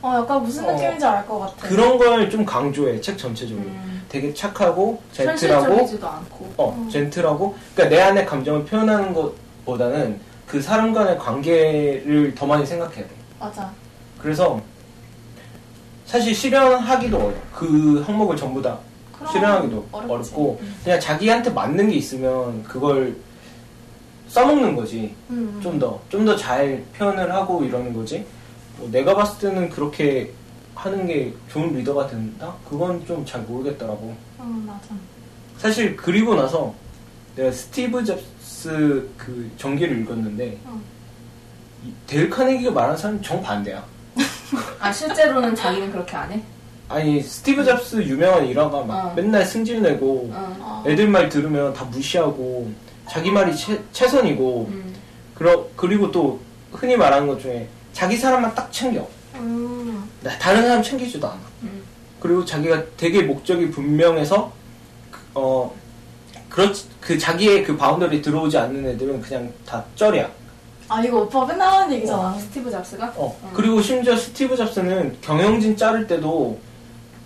[0.00, 0.72] 어, 약간 무슨 어.
[0.72, 1.68] 느낌인지 알것 같아.
[1.68, 3.66] 그런 걸 좀 강조해 책 전체적으로.
[3.66, 6.52] 음, 되게 착하고 젠틀하고 현실적이지도 않고.
[6.56, 6.88] 어 음.
[6.90, 13.10] 젠틀하고 그러니까 내 안의 감정을 표현하는 것보다는 그 사람 간의 관계를 더 많이 생각해야 돼.
[13.38, 13.70] 맞아.
[14.20, 14.60] 그래서
[16.06, 17.34] 사실 실현하기도 어려워.
[17.54, 18.78] 그 항목을 전부 다
[19.30, 20.12] 실현하기도 어렵지.
[20.12, 23.14] 어렵고 그냥 자기한테 맞는 게 있으면 그걸
[24.28, 25.14] 써먹는 거지.
[25.30, 25.60] 음.
[25.62, 28.24] 좀더 좀 더 잘 표현을 하고 이러는 거지.
[28.78, 30.32] 뭐 내가 봤을 때는 그렇게
[30.74, 32.54] 하는 게 좋은 리더가 된다?
[32.68, 34.14] 그건 좀 잘 모르겠더라고.
[34.40, 34.94] 음, 맞아.
[35.58, 36.72] 사실 그리고 나서
[37.36, 38.24] 내가 스티브 잡스
[39.16, 40.80] 그 전기를 읽었는데 응.
[41.84, 43.84] 이 데일 카네기가 말하는 사람이 정반대야.
[44.80, 46.42] 아, 실제로는 자기는 그렇게 안 해?
[46.88, 49.12] 아니 스티브 잡스 유명한 일화가 막 어.
[49.14, 50.56] 맨날 승질내고 어.
[50.60, 50.84] 어.
[50.86, 52.72] 애들 말 들으면 다 무시하고
[53.08, 54.94] 자기 말이 최, 최선이고 음.
[55.34, 56.40] 그러, 그리고 또
[56.72, 59.06] 흔히 말하는 것 중에 자기 사람만 딱 챙겨.
[59.36, 60.08] 음.
[60.22, 61.38] 나 다른 사람 챙기지도 않아.
[61.62, 61.82] 음.
[62.20, 64.52] 그리고 자기가 되게 목적이 분명해서
[65.10, 65.74] 그, 어
[66.48, 70.28] 그렇 그 자기의 그 boundary 들어오지 않는 애들은 그냥 다 쩌리야.
[70.88, 72.38] 아, 이거 오빠 맨날 하는 얘기잖아.
[72.38, 73.12] 스티브 잡스가?
[73.16, 73.50] 어 음.
[73.52, 76.58] 그리고 심지어 스티브 잡스는 경영진 자를 때도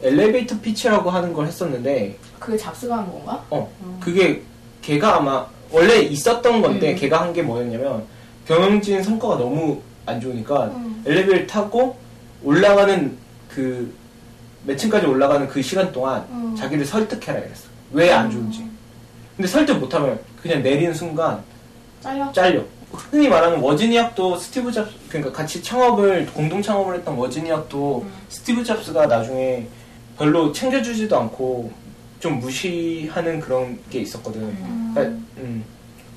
[0.03, 3.45] elevator pitch라고 하는 걸 했었는데 그게 잡스가 한 건가?
[3.51, 3.99] 어 음.
[4.01, 4.43] 그게
[4.83, 6.97] 걔가 아마 원래 있었던 건데 음.
[6.97, 8.05] 걔가 한 게 뭐였냐면
[8.49, 11.03] 경영진 성과가 너무 안 좋으니까 음.
[11.07, 11.97] 엘리베이터 타고
[12.43, 13.17] 올라가는
[13.49, 13.93] 그
[14.65, 16.55] 몇 층까지 올라가는 그 시간 동안 음.
[16.57, 17.65] 자기를 설득해라 이랬어.
[17.93, 18.65] 왜 안 좋은지.
[19.43, 21.43] 근데 설득 못하면 그냥 내리는 순간
[22.01, 22.31] 잘려?
[22.31, 22.63] 잘려.
[22.93, 28.13] 흔히 말하는 워즈니악도 스티브 잡스 그러니까 같이 창업을 공동 창업을 했던 워즈니악도 음.
[28.29, 29.67] 스티브 잡스가 나중에
[30.17, 31.73] 별로 챙겨주지도 않고
[32.21, 34.43] 좀 무시하는 그런 게 있었거든.
[34.43, 34.93] 음.
[34.95, 35.65] 그러니까, 음,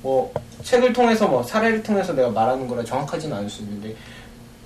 [0.03, 3.95] 뭐 책을 통해서 뭐 사례를 통해서 내가 말하는 거라 정확하지는 않을 수 있는데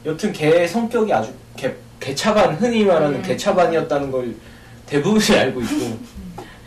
[0.06, 3.22] 여튼 걔의 성격이 아주 개, 개차반 흔히 말하는 음.
[3.22, 4.36] 개차반이었다는 걸
[4.86, 5.98] 대부분이 알고 있고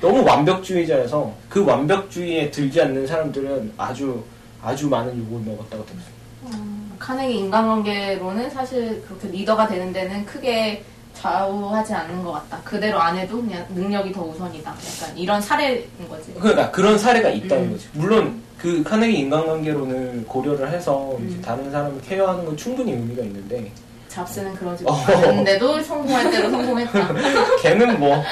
[0.02, 4.24] 너무 완벽주의자여서 그 완벽주의에 들지 않는 사람들은 아주
[4.60, 6.12] 아주 많은 욕을 먹었다고 들었어요.
[6.46, 6.92] 음.
[6.98, 10.84] 카네기 인간관계로는 사실 그렇게 리더가 되는 데는 크게
[11.14, 12.60] 좌우하지 않는 것 같다.
[12.64, 14.70] 그대로 안 해도 그냥 능력이 더 우선이다.
[14.70, 16.34] 약간 이런 사례인 거지.
[16.34, 17.72] 그러니까 그런 사례가 있다는 음.
[17.72, 17.88] 거지.
[17.92, 21.40] 물론 그 카네기 인간관계론을 고려를 해서 음.
[21.44, 23.70] 다른 사람을 케어하는 건 충분히 의미가 있는데
[24.12, 24.92] 잡스는 그러지 어.
[24.92, 27.14] 않았는데도 성공할 대로 성공했다.
[27.62, 28.22] 걔는 뭐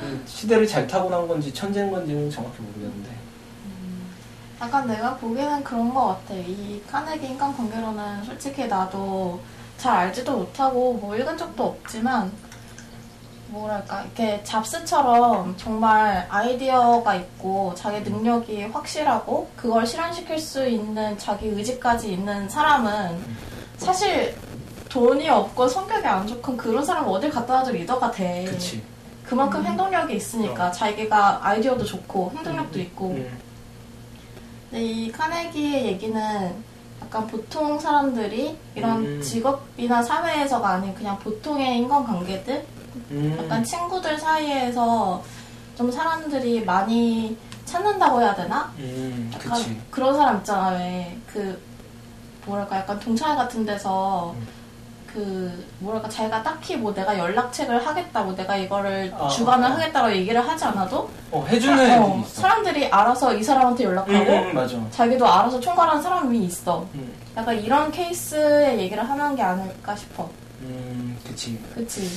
[0.00, 3.10] 음, 시대를 잘 타고난 건지 천재인 건지는 정확히 모르겠는데
[4.60, 6.34] 약간 내가 보기에는 그런 것 같아.
[6.34, 9.40] 이 카네기 인간관계로는 솔직히 나도
[9.76, 12.30] 잘 알지도 못하고 뭐 읽은 적도 없지만
[13.48, 22.12] 뭐랄까 이렇게 잡스처럼 정말 아이디어가 있고 자기 능력이 확실하고 그걸 실현시킬 수 있는 자기 의지까지
[22.12, 23.18] 있는 사람은
[23.78, 24.34] 사실
[24.92, 28.44] 돈이 없고 성격이 안 좋건 그런 사람 어딜 갖다 놔도 리더가 돼.
[28.44, 28.82] 그치
[29.24, 33.38] 그만큼 행동력이 있으니까 자기가 아이디어도 좋고 행동력도 있고 음.
[34.70, 36.54] 근데 이 카네기의 얘기는
[37.00, 39.22] 약간 보통 사람들이 이런 음.
[39.22, 42.66] 직업이나 사회에서가 아닌 그냥 보통의 인간관계들
[43.12, 43.36] 음.
[43.42, 45.22] 약간 친구들 사이에서
[45.76, 48.70] 좀 사람들이 많이 찾는다고 해야 되나?
[48.76, 51.58] 음, 약간 그치 그런 사람 있잖아 왜 그
[52.44, 54.61] 뭐랄까 약간 동창회 같은 데서 음.
[55.12, 59.74] 그 뭐랄까 자기가 딱히 뭐 내가 연락책을 하겠다 뭐 내가 이거를 아, 주관을 아.
[59.74, 64.78] 하겠다고 얘기를 하지 않아도 어 해주는 어, 사람들이 알아서 이 사람한테 연락하고 음, 음, 맞아
[64.90, 66.86] 자기도 알아서 총괄하는 사람이 있어.
[66.94, 70.28] 음, 약간 이런 케이스의 얘기를 하는 게 아닐까 싶어.
[70.62, 72.08] 음 그치 그치?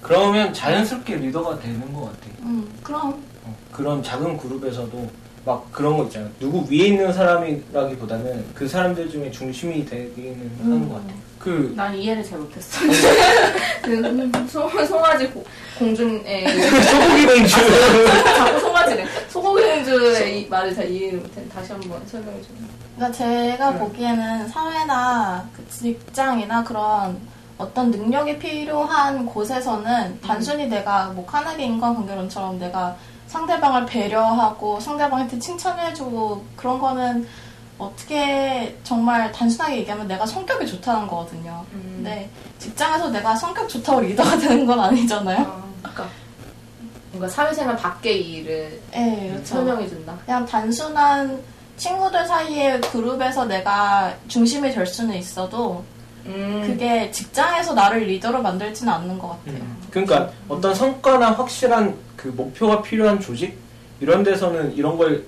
[0.00, 3.22] 그러면 자연스럽게 리더가 되는 것 같아 음, 그럼.
[3.44, 5.10] 어, 그런 작은 그룹에서도
[5.44, 10.88] 막 그런 거 있잖아 누구 위에 있는 사람이라기보다는 그 사람들 중에 중심이 되기는 하는 음.
[10.88, 12.80] 것 같아 그 난 이해를 잘 못했어.
[13.82, 15.44] 그 소, 송아지 고-
[15.78, 16.20] 공주의
[16.84, 19.06] 소고기 공주 자꾸 송아지래.
[19.28, 21.42] 소고기 공주의 이 말을 잘 이해를 못해.
[21.48, 22.48] 다시 한번 설명해 줘.
[22.94, 23.78] 그러니까 제가 네.
[23.78, 27.18] 보기에는 사회나 그 직장이나 그런
[27.56, 32.94] 어떤 능력이 필요한 곳에서는 단순히 내가 뭐 카네기 인간관계론처럼 내가
[33.28, 37.26] 상대방을 배려하고 상대방한테 칭찬해주고 그런 거는
[37.80, 41.64] 어떻게 정말 단순하게 얘기하면 내가 성격이 좋다는 거거든요.
[41.72, 41.92] 음.
[41.96, 45.40] 근데 직장에서 내가 성격 좋다고 리더가 되는 건 아니잖아요.
[45.42, 46.08] 어, 그러니까
[47.10, 49.46] 뭔가 사회생활 밖의 일을 네, 그렇죠.
[49.46, 50.16] 설명해 준다.
[50.24, 51.40] 그냥 단순한
[51.76, 55.82] 친구들 사이의 그룹에서 내가 중심이 될 수는 있어도
[56.26, 56.62] 음.
[56.66, 59.54] 그게 직장에서 나를 리더로 만들지는 않는 것 같아요.
[59.62, 63.58] 음, 그러니까 어떤 성과나 확실한 그 목표가 필요한 조직
[64.00, 65.24] 이런 데서는 이런 걸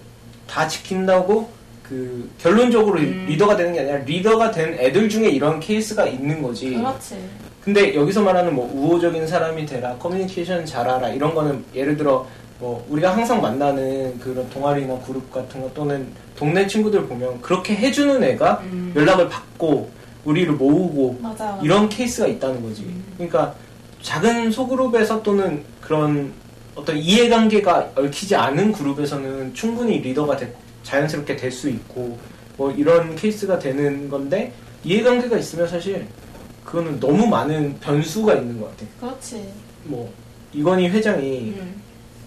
[0.52, 1.50] 다 지킨다고
[1.92, 3.26] 그그 결론적으로 음.
[3.28, 6.74] 리더가 되는 게 아니라 리더가 된 애들 중에 이런 케이스가 있는 거지.
[6.74, 7.16] 그렇지.
[7.62, 12.26] 근데 여기서 말하는 뭐 우호적인 사람이 되라, 커뮤니케이션 잘하라 이런 거는 예를 들어
[12.58, 18.22] 뭐 우리가 항상 만나는 그런 동아리나 그룹 같은 거 또는 동네 친구들 보면 그렇게 해주는
[18.22, 18.92] 애가 음.
[18.96, 19.90] 연락을 받고
[20.24, 21.44] 우리를 모으고 맞아.
[21.44, 21.60] 맞아.
[21.62, 22.86] 이런 케이스가 있다는 거지.
[23.16, 23.54] 그러니까
[24.00, 26.32] 작은 소그룹에서 또는 그런
[26.74, 30.52] 어떤 이해관계가 얽히지 않은 그룹에서는 충분히 리더가 되-
[30.82, 32.18] 자연스럽게 될 수 있고
[32.56, 34.52] 뭐 이런 케이스가 되는 건데
[34.84, 36.06] 이해관계가 있으면 사실
[36.64, 38.86] 그거는 너무 많은 변수가 있는 것 같아.
[39.00, 39.48] 그렇지.
[39.84, 40.12] 뭐
[40.52, 41.82] 이건희 회장이 음.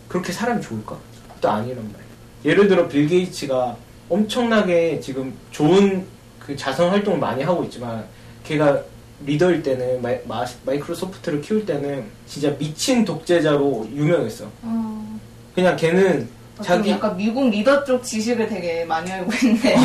[0.07, 0.97] 그렇게 사람이 좋을까?
[1.41, 2.05] 또 아니란 말이야.
[2.45, 3.75] 예를 들어 빌 게이츠가
[4.09, 6.05] 엄청나게 지금 좋은
[6.39, 8.05] 그 자선 활동을 많이 하고 있지만
[8.43, 8.81] 걔가
[9.25, 14.45] 리더일 때는 마이, 마, 마이크로소프트를 키울 때는 진짜 미친 독재자로 유명했어.
[14.63, 15.19] 음.
[15.55, 19.75] 그냥 걔는 자기 자기 약간 미국 리더 쪽 지식을 되게 많이 알고 있네.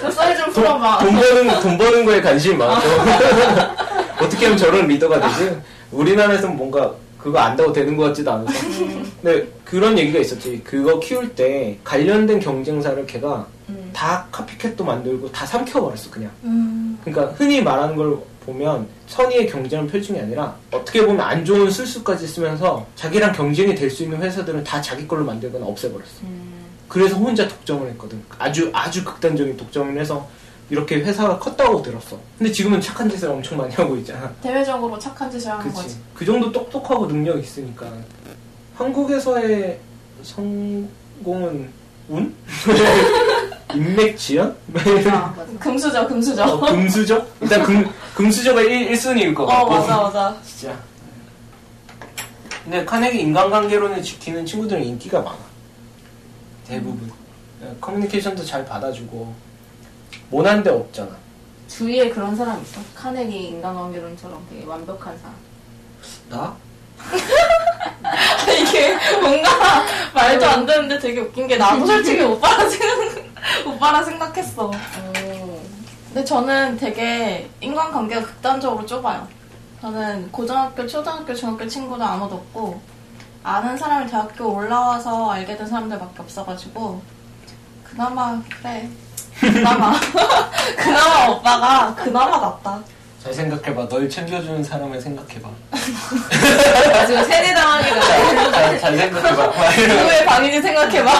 [0.00, 0.98] 저썰좀 돈, 풀어봐.
[0.98, 2.88] 돈 버는 돈 버는 거에 관심이 많고
[4.24, 5.56] 어떻게 하면 저런 리더가 되지?
[5.92, 8.66] 우리나라에서는 뭔가 그거 안다고 되는 것 같지도 않아서.
[8.66, 9.12] 음.
[9.22, 10.60] 근데 그런 얘기가 있었지.
[10.64, 13.90] 그거 키울 때 관련된 경쟁사를 걔가 음.
[13.92, 16.30] 다 카피캣도 만들고 다 삼켜버렸어 그냥.
[16.44, 16.98] 음.
[17.04, 18.18] 그러니까 흔히 말하는 걸
[18.52, 23.90] 보면 선의의 경쟁을 펼친 게 아니라 어떻게 보면 안 좋은 술수까지 쓰면서 자기랑 경쟁이 될
[23.90, 26.22] 수 있는 회사들은 다 자기 걸로 만들거나 없애버렸어.
[26.22, 26.64] 음.
[26.88, 28.22] 그래서 혼자 독점을 했거든.
[28.38, 30.26] 아주 아주 극단적인 독점을 해서
[30.70, 32.18] 이렇게 회사가 컸다고 들었어.
[32.38, 34.32] 근데 지금은 착한 짓을 엄청 많이 하고 있잖아.
[34.42, 35.74] 대외적으로 착한 짓을 하는 그치.
[35.74, 35.96] 거지.
[36.14, 37.86] 그 정도 똑똑하고 능력이 있으니까.
[38.76, 39.78] 한국에서의
[40.22, 41.70] 성공은
[42.08, 42.34] 운?
[43.74, 44.56] 인맥 지연?
[44.74, 45.46] 아, 맞아.
[45.58, 46.44] 금수저, 금수저.
[46.44, 47.26] 어, 금수저?
[47.40, 49.70] 일단 금, 금수저가 1, 1순위일 것 어, 같고.
[49.70, 50.36] 맞아, 맞아.
[50.44, 50.76] 진짜.
[52.64, 55.38] 근데 카네기 인간관계론을 지키는 친구들은 인기가 많아.
[56.66, 57.10] 대부분.
[57.80, 59.34] 커뮤니케이션도 잘 받아주고.
[60.30, 61.10] 모난 데 없잖아.
[61.68, 62.80] 주위에 그런 사람 있어?
[62.94, 65.34] 카네기 인간관계론처럼 되게 완벽한 사람.
[66.28, 66.56] 나?
[68.68, 72.98] 이게 뭔가 말도 안 되는데 되게 웃긴 게 나도 솔직히 오빠라 생각,
[73.66, 74.66] 오빠라 생각했어.
[74.66, 75.60] 오.
[76.08, 79.26] 근데 저는 되게 인간관계가 극단적으로 좁아요.
[79.80, 82.80] 저는 고등학교, 초등학교, 중학교 친구도 아무도 없고
[83.42, 87.00] 아는 사람이 대학교 올라와서 알게 된 사람들밖에 없어가지고
[87.84, 88.88] 그나마 그래
[89.38, 89.94] 그나마
[90.76, 92.82] 그나마 오빠가 그나마 낫다.
[93.28, 93.88] 잘 생각해봐.
[93.88, 95.50] 널 챙겨주는 사람을 생각해봐.
[97.06, 98.50] 지금 세대당하기가 네.
[98.50, 99.70] 잘, 잘 생각해봐.
[99.86, 101.12] 누구의 방인지 생각해봐.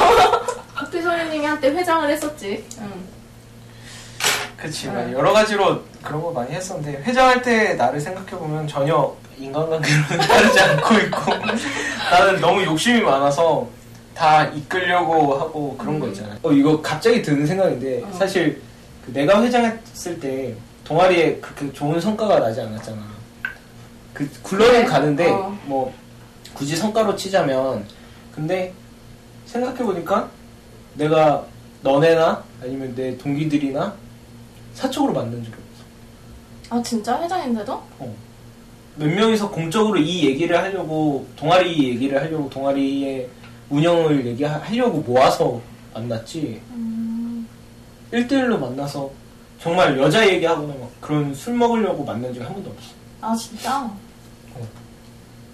[0.91, 2.65] 소녀님이 한때 회장을 했었지.
[2.81, 2.93] 응.
[4.57, 4.89] 그치.
[4.89, 4.95] 응.
[4.95, 10.95] 막 여러 가지로 그런 거 많이 했었는데, 회장할 때 나를 생각해보면 전혀 인간관계로는 따르지 않고
[10.95, 11.33] 있고,
[12.11, 13.69] 나는 너무 욕심이 많아서
[14.15, 16.37] 다 이끌려고 하고 그런 거 있잖아.
[16.43, 18.13] 어, 이거 갑자기 드는 생각인데, 어.
[18.19, 18.61] 사실
[19.05, 20.55] 그 내가 회장했을 때
[20.89, 23.03] 동아리에 그렇게 좋은 성과가 나지 않았잖아.
[24.15, 24.85] 그, 굴러는 그래?
[24.85, 25.57] 가는데, 어.
[25.67, 25.93] 뭐,
[26.55, 27.85] 굳이 성과로 치자면,
[28.35, 28.73] 근데
[29.45, 30.31] 생각해 보니까
[30.95, 31.45] 내가
[31.83, 33.95] 너네나 아니면 내 동기들이나
[34.75, 36.77] 사적으로 만난 적이 없어.
[36.77, 37.83] 아 진짜 회장인데도?
[38.97, 43.29] 몇 명이서 공적으로 이 얘기를 하려고 동아리 얘기를 하려고 동아리의
[43.71, 45.61] 운영을 얘기하려고 모아서
[45.95, 46.61] 만났지.
[46.71, 47.47] 음,
[48.13, 49.11] 1대1로 만나서
[49.63, 52.91] 정말 여자 얘기하거나 막 그런 술 먹으려고 만난 적이 한 번도 없어.
[53.21, 53.91] 아 진짜?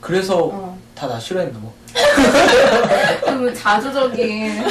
[0.01, 0.79] 그래서 어.
[0.95, 1.67] 다 나 싫어했나 봐.
[3.25, 4.64] 그 자조적인.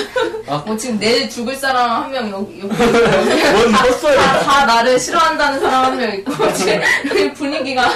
[0.48, 0.58] 아.
[0.66, 2.68] 뭐 지금 내일 죽을 사람 한 명 여기, 여기.
[2.78, 4.40] 뭔 다, 헛소리야.
[4.42, 7.88] 다 나를 싫어한다는 사람 한 명 있고, 지금 그 분위기가.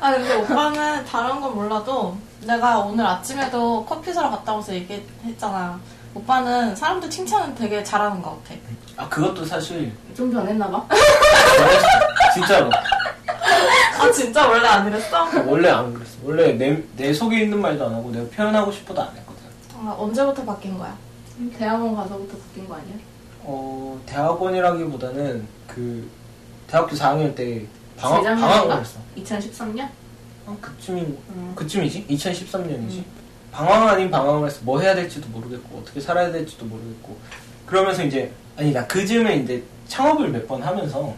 [0.00, 5.78] 아 근데 오빠는 다른 건 몰라도 내가 오늘 아침에도 커피 사러 갔다 와서 얘기했잖아.
[6.14, 8.58] 오빠는 사람들 칭찬은 되게 잘하는 것 같아.
[8.96, 10.86] 아 그것도 사실 좀 변했나봐.
[12.34, 12.70] 진짜로
[13.98, 15.28] 아 진짜 원래 안 이랬어?
[15.46, 16.18] 원래 안 그랬어.
[16.24, 19.40] 원래 내, 내 속에 있는 말도 안 하고 내가 표현하고 싶어도 안 했거든.
[19.76, 20.96] 아, 언제부터 바뀐 거야?
[21.56, 22.94] 대학원 가서부터 바뀐 거 아니야?
[23.42, 26.10] 어 대학원이라기보다는 그
[26.66, 27.64] 대학교 4학년 때
[27.96, 28.48] 방학 재작년인가?
[28.48, 28.98] 방학을 했어.
[29.16, 29.88] 2013년?
[30.46, 31.52] 어, 그쯤인 음.
[31.54, 32.06] 그쯤이지?
[32.08, 33.04] 2013년이지.
[33.52, 37.16] 방황 아닌 방황을 해서 뭐 해야 될지도 모르겠고 어떻게 살아야 될지도 모르겠고
[37.66, 41.14] 그러면서 이제 아니 나 그 즈음에 이제 창업을 몇 번 하면서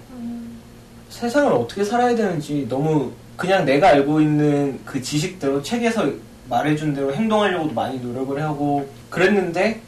[1.11, 6.07] 세상을 어떻게 살아야 되는지 너무 그냥 내가 알고 있는 그 지식대로 책에서
[6.49, 9.81] 말해준 대로 행동하려고도 많이 노력을 하고 그랬는데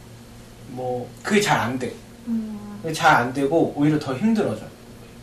[0.71, 1.93] 뭐 그게 잘 안 돼.
[2.93, 4.63] 잘안 되고 오히려 더 힘들어져.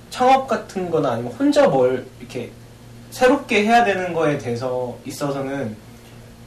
[0.09, 2.51] 창업 같은 거나 아니면 혼자 뭘 이렇게
[3.11, 5.75] 새롭게 해야 되는 거에 대해서 있어서는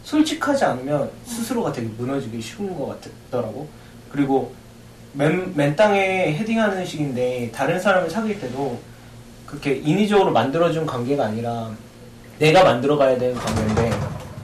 [0.04, 3.68] 솔직하지 않으면 스스로가 되게 무너지기 쉬운 것 같더라고.
[4.10, 4.54] 그리고
[5.12, 8.78] 맨, 맨 땅에 헤딩하는 식인데 다른 사람을 사귈 때도
[9.46, 11.70] 그렇게 인위적으로 만들어준 관계가 아니라
[12.38, 13.90] 내가 만들어가야 되는 관계인데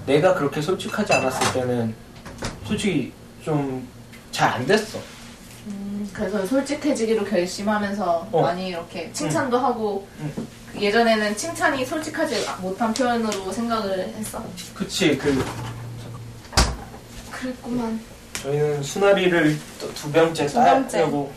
[0.06, 1.94] 내가 그렇게 솔직하지 않았을 때는
[2.64, 3.12] 솔직히
[3.44, 3.86] 좀
[4.30, 4.98] 잘 안 됐어.
[6.10, 8.42] 음, 그래서 솔직해지기로 결심하면서 어.
[8.42, 10.46] 많이 이렇게 칭찬도 하고 응.
[10.80, 14.42] 예전에는 칭찬이 솔직하지 못한 표현으로 생각을 했어.
[14.74, 15.44] 그치 그
[17.30, 18.00] 그랬구만.
[18.42, 20.98] 저희는 수나리를 또두 병째 두 병째.
[20.98, 21.30] 따려고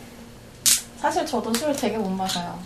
[1.00, 2.58] 사실 저도 술 되게 못 마셔요.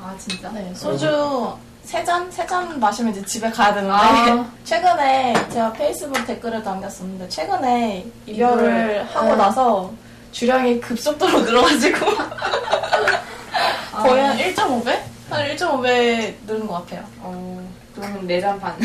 [0.00, 0.50] 아 진짜?
[0.50, 1.52] 네, 소주
[1.84, 2.30] 세 잔?
[2.30, 4.50] 세 잔 마시면 이제 집에 가야 되는데 아.
[4.64, 9.36] 최근에 제가 페이스북 댓글을 남겼었는데 최근에 이별을 이별을, 하고 네.
[9.36, 9.92] 나서
[10.38, 11.96] 주량이 급속도로 늘어가지고
[14.02, 14.30] 거의 아.
[14.30, 14.98] 한 1.5배?
[15.30, 17.04] 한 1.5배 늘은 것 같아요.
[17.20, 18.74] 어, 그러면 네잔 반.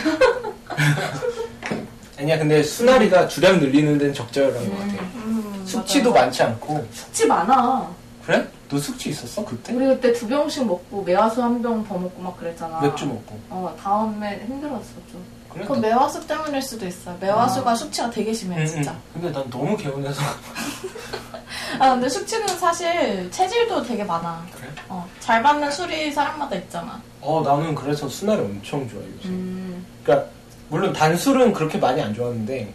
[2.20, 4.94] 아니야 근데 수나리가 주량 늘리는 데는 적절한 것 같아.
[5.16, 6.26] 음, 숙취도 맞아요.
[6.26, 7.90] 많지 않고 숙취 많아.
[8.26, 8.48] 그래?
[8.70, 9.74] 너 숙취 있었어 그때?
[9.74, 12.80] 우리 그때 두 병씩 먹고 매화수 한 병 더 먹고 막 그랬잖아.
[12.82, 15.39] 맥주 먹고 어 다음에 힘들었어 좀.
[15.50, 15.64] 그래?
[15.64, 17.18] 그건 매화수 때문일 수도 있어요.
[17.20, 18.92] 매화수가 숙취가 되게 심해요, 응, 진짜.
[18.92, 19.00] 응.
[19.22, 20.22] 근데 난 너무 개운해서
[21.80, 24.46] 아, 근데 숙취는 사실 체질도 되게 많아.
[24.54, 24.68] 그래?
[24.90, 27.02] 어, 잘 받는 술이 사람마다 있잖아.
[27.22, 29.86] 어 나는 그래서 수나리 엄청 좋아해 요새 음.
[30.04, 30.30] 그러니까
[30.70, 32.74] 물론 단술은 그렇게 많이 안 좋아하는데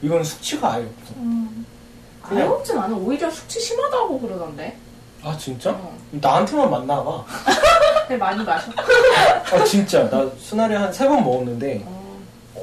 [0.00, 1.66] 이건 숙취가 아예 없어 음.
[2.22, 2.94] 아예 없진 않아.
[2.94, 4.76] 오히려 숙취 심하다고 그러던데.
[5.22, 5.70] 아 진짜?
[5.70, 5.96] 어.
[6.10, 7.24] 나한테만 맞나 봐.
[8.08, 8.70] 근데 많이 마셔.
[8.76, 12.01] 아 진짜 나 수나리 한세 번 먹었는데 어.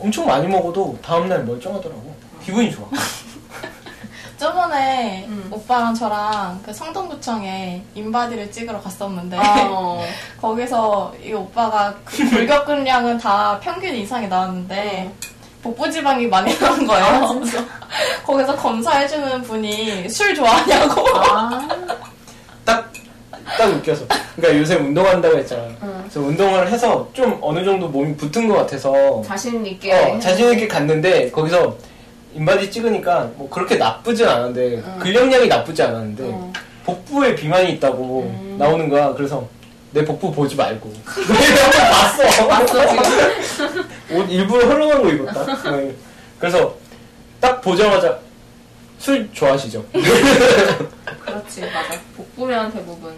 [0.01, 2.88] 엄청 많이 먹어도 다음날 멀쩡하더라고 기분이 좋아
[4.38, 5.49] 저번에 음.
[5.51, 10.01] 오빠랑 저랑 그 성동구청에 인바디를 찍으러 갔었는데 어.
[10.39, 15.13] 거기서 이 오빠가 그 골격근량은 다 평균 이상이 나왔는데
[15.62, 17.05] 복부 지방이 많이 나온 거예요.
[17.05, 17.27] 아,
[18.25, 21.05] 거기서 검사해주는 분이 술 좋아하냐고.
[21.19, 21.67] 아.
[22.63, 22.89] 딱,
[23.57, 24.05] 딱 웃겨서
[24.38, 25.98] 그러니까 요새 운동한다고 했잖아 응.
[26.09, 29.93] 그래서 운동을 해서 좀 어느 정도 몸이 붙은 것 같아서 자신 있게.
[29.93, 31.77] 어, 자신 있게 갔는데 거기서
[32.33, 34.99] 인바디 찍으니까 뭐 그렇게 나쁘진 않은데 응.
[34.99, 36.51] 근력량이 나쁘지 않았는데 어.
[36.83, 38.55] 복부에 비만이 있다고 음.
[38.57, 39.47] 나오는 거야 그래서
[39.91, 42.79] 내 복부 보지 말고 내가 봤어 봤어.
[44.11, 45.93] 옷 일부러 헐렁한 거 입었다 네.
[46.39, 46.75] 그래서
[47.39, 48.17] 딱 보자마자
[48.97, 51.93] 술 좋아하시죠 그렇지 맞아.
[52.17, 53.13] 복부면 대부분.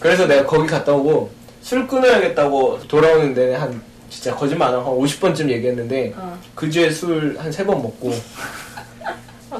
[0.00, 1.30] 그래서 내가 거기 갔다 오고
[1.62, 6.38] 술 끊어야겠다고 돌아오는 데는 한 진짜 거짓말 안 하고 한 50번쯤 얘기했는데 어.
[6.54, 8.12] 그 주에 술 한 세 번 먹고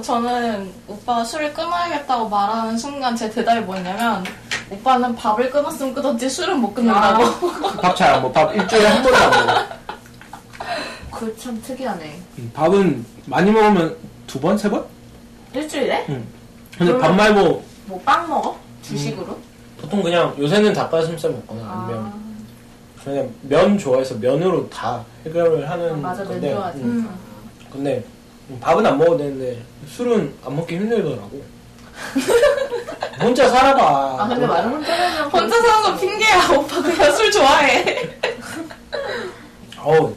[0.02, 4.24] 저는 오빠가 술을 끊어야겠다고 말하는 순간 제 대답이 뭐였냐면
[4.70, 7.24] 오빠는 밥을 끊었으면 끊었지 술은 못 끊는다고.
[7.80, 9.64] 밥 잘 안 먹어 밥 일주일에 한 번도 안 먹어
[11.18, 12.18] 그참 특이하네.
[12.38, 14.56] 음, 밥은 많이 먹으면 두 번?
[14.56, 14.84] 세 번?
[15.54, 16.06] 일주일에?
[16.08, 16.26] 응.
[16.78, 18.58] 근데 밥 말고 뭐 빵 먹어?
[18.82, 19.38] 주식으로?
[19.82, 22.12] 보통 그냥 요새는 닭가슴살 먹거나 아니면
[23.04, 26.78] 그냥 면 좋아해서 면으로 다 해결을 하는 아, 맞아, 면 건데 좋아하지.
[26.78, 26.84] 음.
[26.84, 27.10] 음.
[27.72, 28.04] 근데
[28.60, 31.42] 밥은 안 먹어도 되는데 술은 안 먹기 힘들더라고
[33.20, 36.48] 혼자 살아봐 아 근데 말은 혼자 살면 혼자 사는 거 핑계야.
[36.56, 38.18] 오빠 그냥 술 좋아해.
[39.78, 40.14] 어우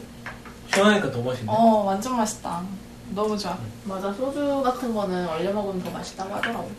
[0.72, 2.62] 시원하니까 더 맛있네 어 완전 맛있다.
[3.10, 3.56] 너무 좋아.
[3.84, 6.70] 맞아 소주 같은 거는 얼려 먹으면 더 맛있다고 하더라고.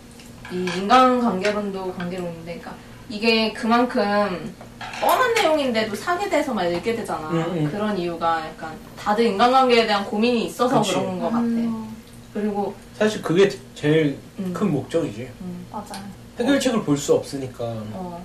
[0.51, 2.73] 이 인간관계론도 관계론인데, 그러니까
[3.09, 4.53] 이게 그만큼
[5.01, 7.29] 뻔한 내용인데도 사게 돼서 막 읽게 되잖아.
[7.29, 7.69] 음, 음.
[7.71, 10.93] 그런 이유가 약간 다들 인간관계에 대한 고민이 있어서 그치.
[10.93, 11.87] 그런 것 같아.
[12.33, 14.53] 그리고 사실 그게 제일 음.
[14.53, 15.29] 큰 목적이지
[15.71, 15.99] 맞아.
[16.39, 18.21] 해결책을 볼수 없으니까 어,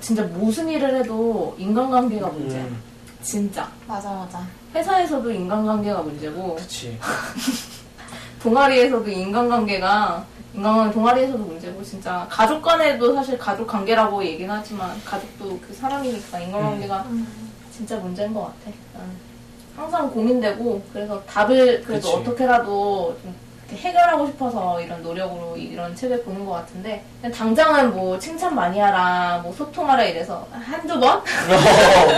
[0.00, 2.62] 진짜 무슨 일을 해도 인간관계가 문제야.
[2.62, 2.80] 음,
[3.22, 3.68] 진짜.
[3.86, 4.46] 맞아 맞아.
[4.74, 6.96] 회사에서도 인간관계가 문제고 그치
[8.42, 15.72] 동아리에서도 인간관계가 인간관계 동아리에서도 문제고 진짜 가족 간에도 사실 가족 관계라고 얘기는 하지만 가족도 그
[15.74, 17.26] 사람이니까 인간관계가 음.
[17.72, 18.76] 진짜 문제인 것 같아.
[18.94, 19.30] 나는.
[19.76, 22.08] 항상 고민되고 그래서 답을 그래도 그치.
[22.30, 23.34] 어떻게라도 좀
[23.72, 29.52] 해결하고 싶어서 이런 노력으로 이런 책을 보는 것 같은데 당장은 뭐 칭찬 많이 하라 뭐
[29.54, 31.18] 소통하라 이래서 한두 번?
[31.22, 31.22] 어,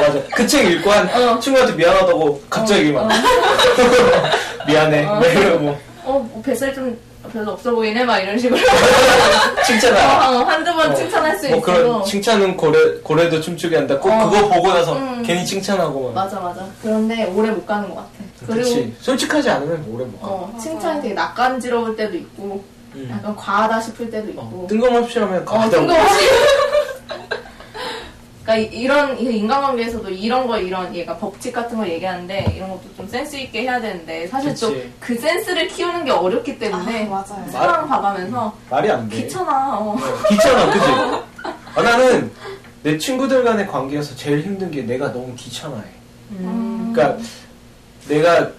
[0.00, 1.38] 맞아 그 책 읽고 한 어.
[1.38, 3.08] 친구한테 미안하다고 갑자기 막 어,
[4.66, 5.14] 미안해 어.
[5.16, 5.68] 뭐 이러고
[6.04, 6.98] 어, 뭐 뱃살 좀
[7.32, 8.60] 별로 없어 보이네 막 이런 식으로
[9.66, 10.94] 칭찬하라 어, 한두 번 어.
[10.94, 13.98] 칭찬할 수 뭐 있어도 그런 칭찬은 고래 고래도 춤추게 한다.
[13.98, 14.28] 꼭 어.
[14.30, 15.22] 그거 보고 나서 음.
[15.24, 16.24] 괜히 칭찬하고 막.
[16.24, 18.08] 맞아 맞아 그런데 오래 못 가는 것 같아
[18.46, 18.90] 그리고.
[19.00, 20.28] 솔직하지 않으면 오래 못 가.
[20.28, 22.62] 어, 칭찬이 되게 낯간지러울 때도 있고
[22.94, 23.08] 음.
[23.10, 25.70] 약간 과하다 싶을 때도 있고 어, 뜬금없이 하면 어, 가다.
[25.70, 26.14] 뜬금없이.
[28.42, 32.82] 그러니까 이- 이런 이 인간관계에서도 이런 거 이런 얘가 법칙 같은 걸 얘기하는데 이런 것도
[32.96, 34.54] 좀 센스 있게 해야 되는데 사실.
[34.54, 37.50] 또그 센스를 키우는 게 어렵기 때문에 아, 맞아요.
[37.50, 39.16] 상황 봐가면서 말이 안 돼.
[39.22, 39.78] 귀찮아.
[39.78, 39.96] 어.
[40.28, 40.86] 귀찮아, 그지?
[41.74, 42.30] 아, 나는
[42.82, 45.84] 내 친구들 간의 관계에서 제일 힘든 게 내가 너무 귀찮아해.
[46.32, 46.92] 음.
[46.92, 47.22] 그러니까
[48.08, 48.50] 내가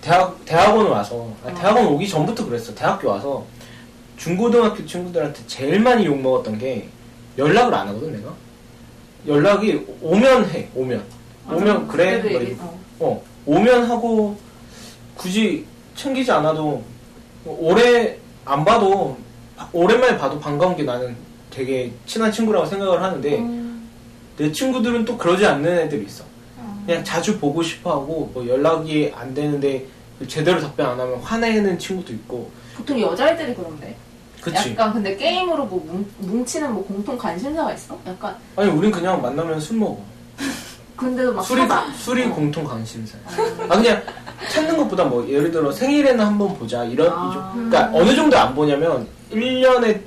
[0.00, 2.74] 대학 대학원 와서 아, 대학원 오기 전부터 그랬어.
[2.74, 3.44] 대학교 와서
[4.16, 6.88] 중고등학교 친구들한테 제일 많이 욕 먹었던 게
[7.36, 8.32] 연락을 안 하거든 내가.
[9.26, 10.68] 연락이 오면 해.
[10.74, 11.04] 오면
[11.50, 12.18] 오면 그래.
[12.18, 12.62] 뭐 이러고.
[12.64, 12.80] 어.
[13.00, 14.36] 어 오면 하고
[15.16, 15.64] 굳이
[15.94, 16.82] 챙기지 않아도
[17.44, 19.16] 오래 안 봐도
[19.72, 21.16] 오랜만에 봐도 반가운 게 나는
[21.50, 23.88] 되게 친한 친구라고 생각을 하는데 음.
[24.36, 26.24] 내 친구들은 또 그러지 않는 애들이 있어.
[26.58, 26.82] 음.
[26.86, 29.86] 그냥 자주 보고 싶어 하고 뭐 연락이 안 되는데
[30.26, 32.50] 제대로 답변 안 하면 화내는 친구도 있고.
[32.76, 33.96] 보통 여자애들이 그런데.
[34.40, 34.72] 그치.
[34.72, 37.98] 약간 근데 게임으로 뭐 뭉, 뭉치는 뭐 공통 관심사가 있어?
[38.06, 39.98] 약간 아니 우린 그냥 만나면 술 먹어.
[40.96, 41.62] 근데도 막 술이?
[41.98, 43.16] 술이 공통 관심사.
[43.68, 44.02] 아 그냥
[44.52, 47.28] 찾는 것보다 뭐 예를 들어 생일에는 한 번 보자 이런 아.
[47.30, 47.52] 이죠.
[47.70, 50.00] 그러니까 어느 정도 안 보냐면 1년에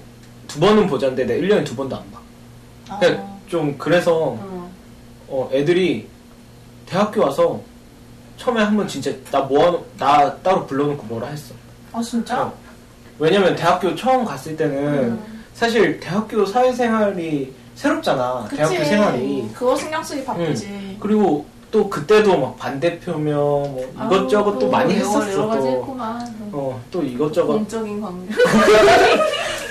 [0.47, 2.19] 두 번은 보자인데 내가 1년에 두 번도 안 봐.
[2.89, 2.99] 아.
[2.99, 4.71] 그러니까 좀 그래서 어.
[5.27, 6.07] 어, 애들이
[6.85, 7.59] 대학교 와서
[8.37, 11.53] 처음에 한 번 진짜 나 모아 나 따로 불러놓고 뭐라 했어.
[11.91, 12.43] 아 진짜?
[12.43, 12.53] 어.
[13.23, 15.43] 왜냐면 대학교 처음 갔을 때는 음.
[15.53, 18.47] 사실 대학교 사회생활이 새롭잖아.
[18.49, 18.57] 그치.
[18.57, 19.49] 대학교 생활이.
[19.53, 20.97] 그거 신경 쓰기 바쁘지.
[20.99, 25.31] 그리고 또 그때도 막 반대표명 뭐 이것저것 또 많이 여러, 했었어.
[25.31, 25.67] 여러 가지 또.
[25.71, 26.35] 했구만.
[26.51, 27.53] 어, 또 이것저것.
[27.53, 28.33] 공적인 관계.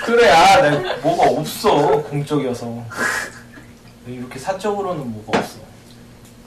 [0.03, 2.01] 그래, 아, 나 뭐가 없어.
[2.09, 2.65] 공적이어서.
[4.07, 5.59] 이렇게 사적으로는 뭐가 없어.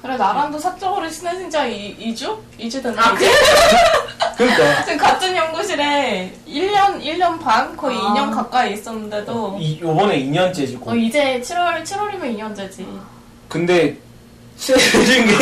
[0.02, 2.36] 그래 나랑도 사적으로 친해진 지한 2주?
[2.58, 3.10] 2주 됐나?
[3.10, 3.30] 아, 이제?
[4.36, 4.82] 그러니까.
[4.84, 7.76] 지금 같은 연구실에 1년, 1년 반?
[7.76, 8.00] 거의 아.
[8.14, 10.88] 2년 가까이 있었는데도 이, 요번에 2년째지고.
[10.88, 12.86] 어, 이제 7월, 7월이면 2년째지.
[13.48, 13.96] 근데,
[14.56, 15.34] 친해진 게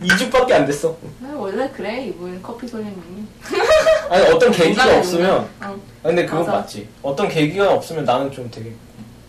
[0.06, 0.96] 2주밖에 안 됐어.
[1.22, 3.24] 아, 원래 그래 이분 커피 소리님이.
[4.10, 5.30] 아니, 어떤 계기가 없으면.
[5.40, 5.48] 어.
[5.60, 6.52] 아, 근데 그건 맞아.
[6.58, 6.88] 맞지.
[7.02, 8.72] 어떤 계기가 없으면 나는 좀 되게,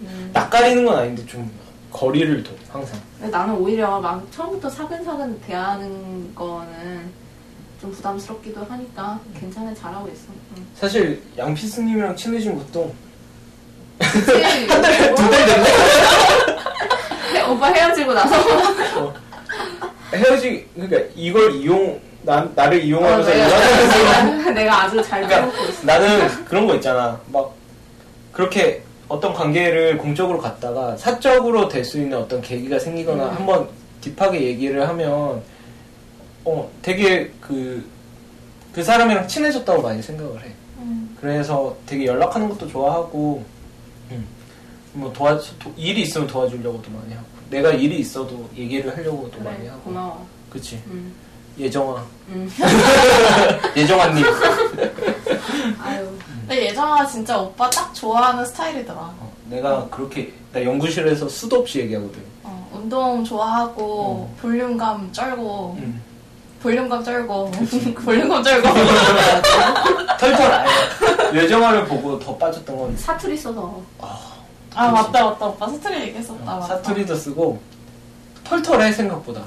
[0.02, 0.30] 음.
[0.34, 1.50] 낯가리는 건 아닌데 좀
[1.92, 3.00] 거리를 둬, 항상.
[3.20, 7.12] 나는 오히려 막 처음부터 사근사근 대하는 거는
[7.82, 10.24] 좀 부담스럽기도 하니까 괜찮아 잘하고 있어.
[10.58, 10.66] 응.
[10.76, 12.94] 사실, 양피스님이랑 친해진 것도
[14.00, 14.26] 그치?
[14.66, 15.70] 두달 됐네?
[17.36, 18.36] 해- 오빠 헤어지고 나서
[19.00, 19.14] 어.
[20.14, 23.34] 헤어지, 그러니까 이걸 이용, 나, 나를 이용하면서 어,
[24.44, 25.86] 내가, 내가, 아주 잘 그러니까 있어.
[25.86, 27.20] 나는 그런 거 있잖아.
[27.32, 27.54] 막
[28.32, 33.36] 그렇게 어떤 관계를 공적으로 갔다가 사적으로 될 수 있는 어떤 계기가 생기거나 음.
[33.36, 33.70] 한번
[34.02, 35.42] 딥하게 얘기를 하면
[36.50, 37.84] 어 되게 그
[38.74, 40.52] 그 사람이랑 친해졌다고 많이 생각을 해.
[40.78, 41.18] 음.
[41.20, 43.44] 그래서 되게 연락하는 것도 좋아하고
[44.12, 44.24] 음.
[44.94, 49.70] 뭐 도와 도- 일이 있으면 도와주려고도 많이 하고 내가 일이 있어도 얘기를 하려고도 많이 그래
[49.70, 50.28] 하고 고마워.
[50.52, 51.12] 그치 응.
[51.58, 52.48] 예정아 응.
[53.76, 54.24] 예정아님
[55.82, 56.08] 아유.
[56.42, 59.00] 근데 예정아 진짜 오빠 딱 좋아하는 스타일이더라.
[59.00, 62.22] 어, 내가 그렇게 나 연구실에서 수도 없이 얘기하거든.
[62.44, 64.36] 어, 운동 좋아하고 어.
[64.40, 66.02] 볼륨감 쩔고 음.
[66.62, 67.52] 볼륨감 쩔고
[68.04, 68.68] 볼륨감 쩔고
[70.20, 70.66] 털털 알아.
[71.36, 73.82] 예정아를 보고 더 빠졌던 건 사투리 써서.
[74.00, 76.68] 아 맞다 맞다 오빠 사투리 얘기했었다 맞다.
[76.68, 77.60] 사투리도 쓰고
[78.44, 79.42] 털털해 생각보다.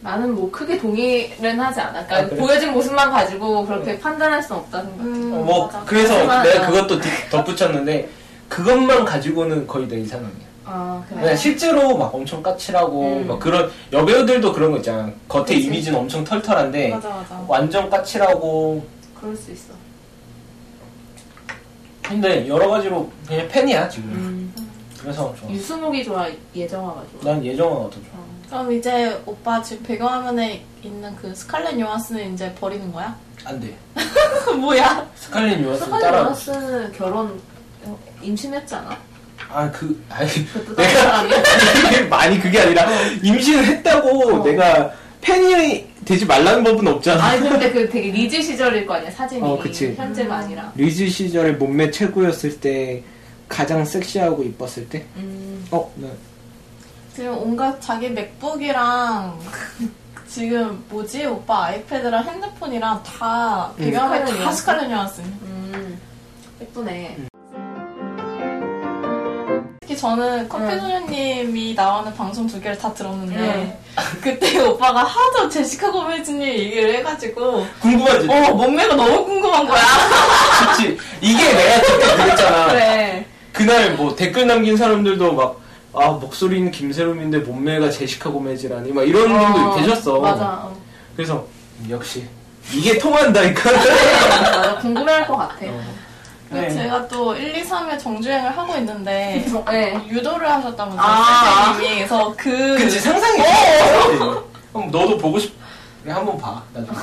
[0.00, 2.04] 나는 뭐 크게 동의는 하지 않아.
[2.06, 2.36] 그러니까 아, 그래?
[2.36, 5.00] 보여진 모습만 가지고 그렇게 판단할 수는 없다 생각.
[5.00, 5.82] 음, 어, 뭐 맞아.
[5.86, 6.70] 그래서 내가 어.
[6.70, 8.08] 그것도 뒷- 덧붙였는데
[8.48, 10.51] 그것만 가지고는 거의 내 이상형이야.
[10.64, 11.20] 아 그래.
[11.20, 13.26] 그냥 실제로 막 엄청 까칠하고 음.
[13.26, 15.10] 막 그런 여배우들도 그런 거 있잖아.
[15.28, 15.62] 겉에 그치.
[15.64, 17.44] 이미지는 엄청 털털한데 맞아 맞아.
[17.48, 18.84] 완전 까칠하고
[19.20, 19.72] 그럴 수 있어.
[22.02, 24.10] 근데 여러 가지로 그냥 팬이야 지금.
[24.10, 24.54] 음.
[25.00, 25.50] 그래서 좋아.
[25.50, 27.32] 유수목이 좋아, 예정아가 좋아.
[27.32, 28.02] 난 예정아가 더 좋아.
[28.14, 28.32] 어.
[28.48, 33.16] 그럼 이제 오빠 지금 배경화면에 있는 그 스칼렛 요한스는 이제 버리는 거야?
[33.44, 33.74] 안 돼.
[34.60, 35.08] 뭐야?
[35.16, 36.18] 스칼렛 요한슨 스칼렛 따라.
[36.22, 37.40] 요하스 결혼
[37.84, 38.96] 어, 임신했지 않아?
[39.52, 41.42] 아, 그, 아니, 사람이야?
[41.82, 42.86] 그게 많이 그게 아니라,
[43.22, 44.44] 임신을 했다고 어.
[44.44, 44.90] 내가
[45.20, 47.22] 팬이 되지 말라는 법은 없잖아.
[47.24, 49.94] 아니 근데 그 되게 리즈 시절일 거 아니야 사진이 어, 그치.
[49.96, 50.72] 현재가 아니라.
[50.74, 53.02] 리즈 시절에 몸매 최고였을 때,
[53.48, 55.04] 가장 섹시하고 이뻤을 때?
[55.16, 55.64] 음.
[55.70, 56.08] 어, 네.
[57.14, 59.38] 지금 온갖 자기 맥북이랑
[60.26, 63.84] 지금 뭐지 오빠 아이패드랑 핸드폰이랑 다 음.
[63.84, 64.52] 배경화면 스칼렛 다?
[64.52, 65.20] 스칼렛 요한스.
[65.20, 66.00] 음.
[66.62, 67.18] 예쁘네.
[69.82, 70.78] 특히 저는 커피 응.
[70.80, 73.78] 소녀님이 나오는 방송 두 개를 다 들었는데 응.
[74.20, 78.28] 그때 오빠가 하도 제시카 고메즈님 얘기를 해가지고 궁금하지?
[78.30, 79.82] 어 몸매가 너무 궁금한 거야.
[80.76, 80.96] 그치.
[81.20, 82.68] 이게 내가 그때 그랬잖아.
[82.68, 83.26] 그래.
[83.52, 85.60] 그날 뭐 댓글 남긴 사람들도 막,
[85.92, 90.20] 아 목소리는 김세롬인데 몸매가 제시카 고메즈라니 막 이런 분도 어, 계셨어.
[90.20, 90.44] 맞아.
[90.44, 90.76] 어.
[91.16, 91.44] 그래서
[91.90, 92.24] 역시
[92.72, 93.72] 이게 통한다니까.
[93.72, 94.78] 맞아.
[94.78, 95.56] 궁금해할 것 같아.
[95.66, 96.01] 어.
[96.52, 96.70] 네.
[96.70, 100.04] 제가 또 1, 2, 3에 정주행을 하고 있는데 네.
[100.08, 101.64] 유도를 하셨다면서요 아.
[101.72, 103.44] 선생님이 그래서 그 그치 상상이 돼.
[104.72, 105.54] 그럼 너도 보고 싶.
[106.02, 106.62] 그래 한번 봐.
[106.72, 106.96] 나중에.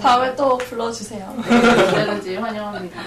[0.00, 1.32] 다음에 또 불러주세요.
[1.36, 3.00] 언제든지 환영합니다.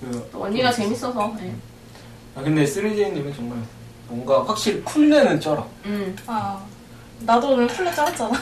[0.00, 1.34] 그, 또 언니가 재밌어서.
[1.38, 1.54] 네.
[2.36, 3.58] 아 근데 3J님은 정말
[4.08, 5.66] 뭔가 확실히 쿨내는 쩔어.
[5.86, 6.14] 음.
[6.26, 6.58] 아,
[7.20, 8.38] 나도 오늘 쿨내 쩔었잖아.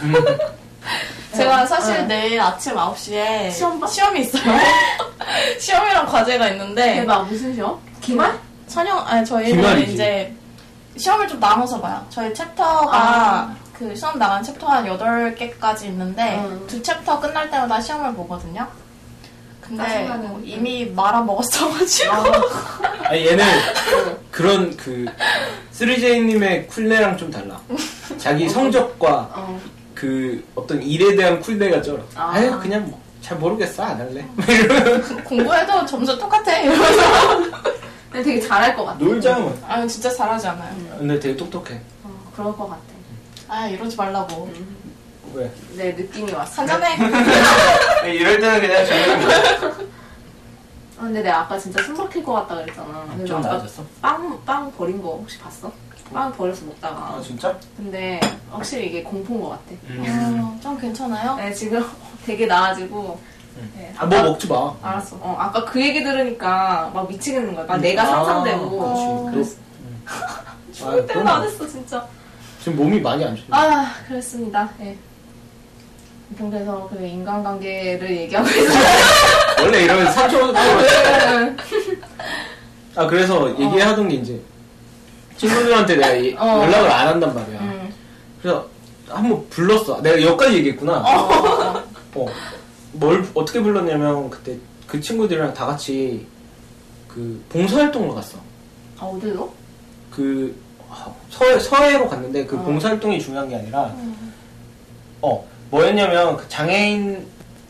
[1.33, 1.37] 음.
[1.37, 2.21] 제가 사실 네.
[2.21, 3.87] 내일 아침 9시에 시험 봐?
[3.87, 4.43] 시험이 있어요.
[5.59, 7.23] 시험이랑 과제가 있는데 대박.
[7.27, 7.79] 무슨 시험?
[8.01, 8.39] 기말?
[8.67, 9.93] 선영 아니 저희는 기말이지.
[9.95, 10.35] 이제
[10.97, 12.05] 시험을 좀 나눠서 봐요.
[12.11, 13.57] 저희 챕터가 아.
[13.73, 16.65] 그 시험 나간 챕터 한 8개까지 있는데 음.
[16.69, 18.67] 두 챕터 끝날 때마다 시험을 보거든요.
[19.61, 20.29] 근데 짜증나는.
[20.29, 22.13] 뭐 이미 말아 먹었어가지고
[23.07, 23.45] 아니 얘는
[24.31, 25.07] 그런 그
[25.73, 27.59] 3J님의 쿨내랑 좀 달라.
[28.19, 29.61] 자기 성적과 어.
[30.03, 32.03] 그 어떤 일에 대한 쿨내가 쩔어.
[32.17, 32.33] 아.
[32.35, 32.45] 아.
[32.45, 34.27] 유 그냥 뭐 잘 모르겠어 안 할래.
[35.25, 37.61] 공부해도 점수 똑같아 이러면서
[38.11, 38.99] 근데 되게 잘할 것 같아.
[38.99, 39.57] 놀자 뭐.
[39.67, 40.75] 아 진짜 잘하지 않아요.
[40.99, 41.81] 근데 되게 똑똑해.
[42.03, 42.83] 어, 그럴 것 같아.
[43.49, 44.77] 아 이러지 말라고 음.
[45.35, 45.51] 왜?
[45.77, 46.63] 네, 느낌이 왔어.
[46.63, 46.97] 한잔해.
[48.13, 49.25] 이럴 때는 그냥 조용히.
[50.99, 53.07] 아, 근데 내가 아까 진짜 숨 막힐 것 같다 그랬잖아.
[53.25, 53.85] 좀 아까 나아졌어?
[54.03, 55.73] 빵, 빵 버린 거 혹시 봤어?
[56.13, 56.97] 빵 버려서 먹다가.
[56.97, 57.57] 아 진짜?
[57.77, 59.63] 근데 확실히 이게 공포인 것 같아.
[59.99, 61.37] 어, 좀 괜찮아요?
[61.37, 61.85] 네, 지금
[62.27, 63.19] 되게 나아지고.
[63.59, 63.73] 응.
[63.77, 64.75] 네, 아, 뭐 먹지 마.
[64.83, 65.17] 알았어.
[65.21, 67.65] 어, 아까 그 얘기 들으니까 막 미치겠는 거야.
[67.67, 68.81] 막 내가 아, 상상되고.
[68.81, 69.57] 어, 그렇지.
[70.73, 72.07] 죽을 아, 때는 그럼 안 했어, 진짜.
[72.61, 73.45] 지금 몸이 많이 안 좋아.
[73.59, 74.69] 아, 그랬습니다.
[74.81, 74.97] 예.
[76.39, 78.85] 그래서 그 인간관계를 얘기하고 있어요.
[79.61, 81.57] 원래 이러면 3초
[82.95, 84.41] 아 그래서 얘기하던 게 이제
[85.49, 86.63] 친구들한테 내가 이- 어.
[86.63, 87.59] 연락을 안 한단 말이야.
[87.61, 87.93] 음.
[88.41, 88.69] 그래서
[89.09, 90.01] 한번 불렀어.
[90.01, 90.99] 내가 여기까지 얘기했구나.
[90.99, 91.83] 어.
[92.15, 92.27] 어.
[92.93, 96.27] 뭘 어떻게 불렀냐면 그때 그 친구들이랑 다 같이
[97.09, 98.39] 그 봉사활동을 갔어.
[98.99, 99.53] 아, 어디로?
[100.11, 100.55] 그
[101.31, 102.63] 서, 서해로 갔는데 그 어.
[102.63, 103.95] 봉사활동이 중요한 게 아니라
[105.23, 107.27] 어 뭐였냐면 그 장애인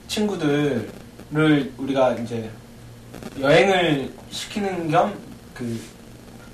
[0.09, 0.91] 친구들을
[1.79, 2.51] 우리가 이제
[3.41, 5.15] 여행을 시키는 겸
[5.55, 5.79] 그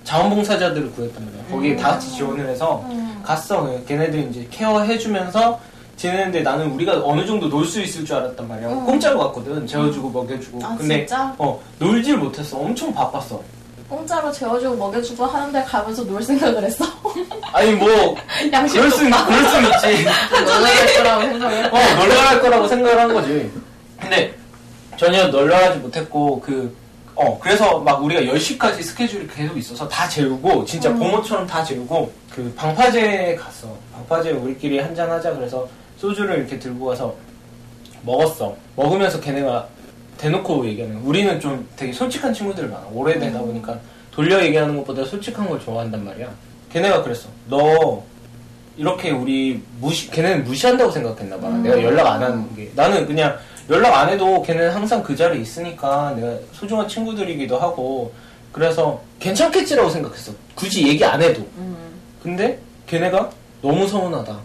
[0.08, 1.42] 자원봉사자들을 구했단 말이야.
[1.50, 3.20] 거기에 다 같이 지원을 해서 음.
[3.22, 3.62] 갔어.
[3.64, 5.60] 그 걔네들 이제 케어해주면서
[5.98, 8.68] 지내는데 나는 우리가 어느 정도 놀 수 있을 줄 알았단 말이야.
[8.68, 8.84] 음.
[8.86, 9.66] 공짜로 갔거든.
[9.66, 10.64] 재워주고 먹여주고.
[10.64, 11.34] 아, 근데 진짜?
[11.36, 12.56] 어 놀질 못했어.
[12.56, 13.42] 엄청 바빴어.
[13.90, 16.86] 공짜로 재워주고 먹여주고 하는데 가면서 놀 생각을 했어.
[17.52, 18.16] 아니 뭐
[18.50, 19.26] 양심 그럴 수 없다.
[19.26, 20.04] 그럴 수 있지.
[20.44, 21.64] 놀랄 거라고 생각해.
[21.66, 23.50] 어, 널널할 거라고 생각을 한 거지.
[24.00, 24.34] 근데
[24.96, 26.74] 전혀 널널하지 못했고, 그,
[27.18, 31.00] 어, 그래서 막 우리가 10시까지 스케줄이 계속 있어서 다 재우고, 진짜 음.
[31.00, 33.76] 봄옷처럼 다 재우고, 그 방파제에 갔어.
[33.92, 37.12] 방파제 우리끼리 한잔 하자 그래서 소주를 이렇게 들고 가서
[38.02, 38.54] 먹었어.
[38.76, 39.66] 먹으면서 걔네가
[40.16, 40.98] 대놓고 얘기하는.
[40.98, 42.86] 우리는 좀 되게 솔직한 친구들 많아.
[42.92, 43.76] 오래되다 보니까
[44.12, 46.28] 돌려 얘기하는 것보다 솔직한 걸 좋아한단 말이야.
[46.72, 47.28] 걔네가 그랬어.
[47.48, 48.00] 너
[48.76, 51.48] 이렇게 우리 무시 걔네는 무시한다고 생각했나 봐.
[51.48, 53.36] 내가 연락 안 하는 게 나는 그냥
[53.70, 58.12] 연락 안 해도 걔네는 항상 그 자리에 있으니까 내가 소중한 친구들이기도 하고
[58.50, 60.32] 그래서 괜찮겠지라고 생각했어.
[60.54, 61.42] 굳이 얘기 안 해도.
[61.58, 61.76] 음.
[62.22, 64.38] 근데 걔네가 너무 서운하다.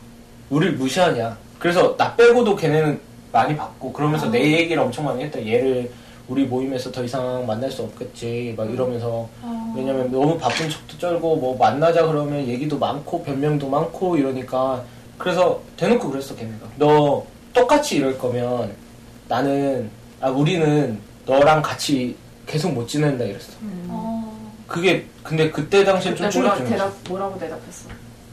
[0.50, 1.38] 우릴 무시하냐.
[1.58, 3.00] 그래서 나 빼고도 걔네는
[3.32, 5.40] 많이 받고 그러면서 내 얘기를 엄청 많이 했다.
[5.40, 5.90] 얘를
[6.28, 8.54] 우리 모임에서 더 이상 만날 수 없겠지.
[8.58, 9.74] 막 이러면서 어.
[9.76, 14.84] 왜냐면 너무 바쁜 척도 쩔고 뭐 만나자 그러면 얘기도 많고 변명도 많고 이러니까
[15.18, 18.83] 그래서 대놓고 그랬어 걔네가 너 똑같이 이럴 거면
[19.28, 19.90] 나는
[20.22, 22.16] 아 우리는 너랑 같이
[22.46, 23.54] 계속 못 지낸다 이랬어
[23.88, 24.52] 어.
[24.68, 27.90] 그게 근데 그때 당시에 좀 그때 뭐라, 충격적이었어 대답, 뭐라고 대답했어?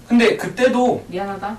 [0.09, 1.57] 근데 그때도 미안하다?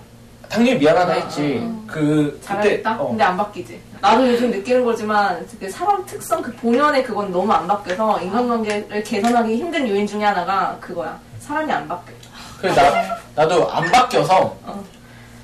[0.50, 3.02] 당연히 미안하다 아, 했지 아, 그 그때 잘했다?
[3.02, 3.08] 어.
[3.08, 3.80] 근데 안 바뀌지.
[4.02, 9.56] 나도 요즘 느끼는 거지만 그 사람 특성, 그 본연의 그건 너무 안 바뀌어서 인간관계를 개선하기
[9.56, 11.18] 힘든 요인 중에 하나가 그거야.
[11.40, 12.16] 사람이 안 바뀌어.
[12.60, 14.84] 그래서 나, 나도 안 바뀌어서 어.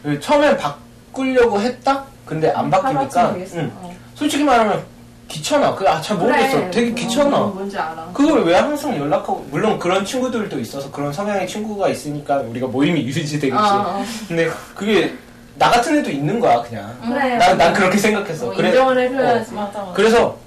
[0.04, 2.04] 그 처음엔 바꾸려고 했다?
[2.28, 3.36] 근데 안 바뀌니까.
[3.56, 3.72] 응.
[3.82, 3.96] 어.
[4.14, 4.84] 솔직히 말하면
[5.28, 5.74] 귀찮아.
[5.76, 6.58] 그, 아, 잘 모르겠어.
[6.58, 6.72] 그래.
[6.72, 7.38] 되게 어, 귀찮아.
[7.40, 8.10] 뭔지 알아.
[8.14, 13.54] 그걸 왜 항상 연락하고, 물론 그런 친구들도 있어서 그런 성향의 친구가 있으니까 우리가 모임이 유지되겠지.
[13.54, 13.58] 어,
[13.88, 14.06] 어.
[14.28, 15.14] 근데 그게
[15.56, 16.96] 나 같은 애도 있는 거야, 그냥.
[17.06, 17.36] 그래.
[17.38, 18.48] 난, 난 그렇게 생각했어.
[18.48, 19.54] 어, 그래- 인정을 해줘야지.
[19.54, 19.92] 맞아 맞아.
[19.94, 20.38] 그래서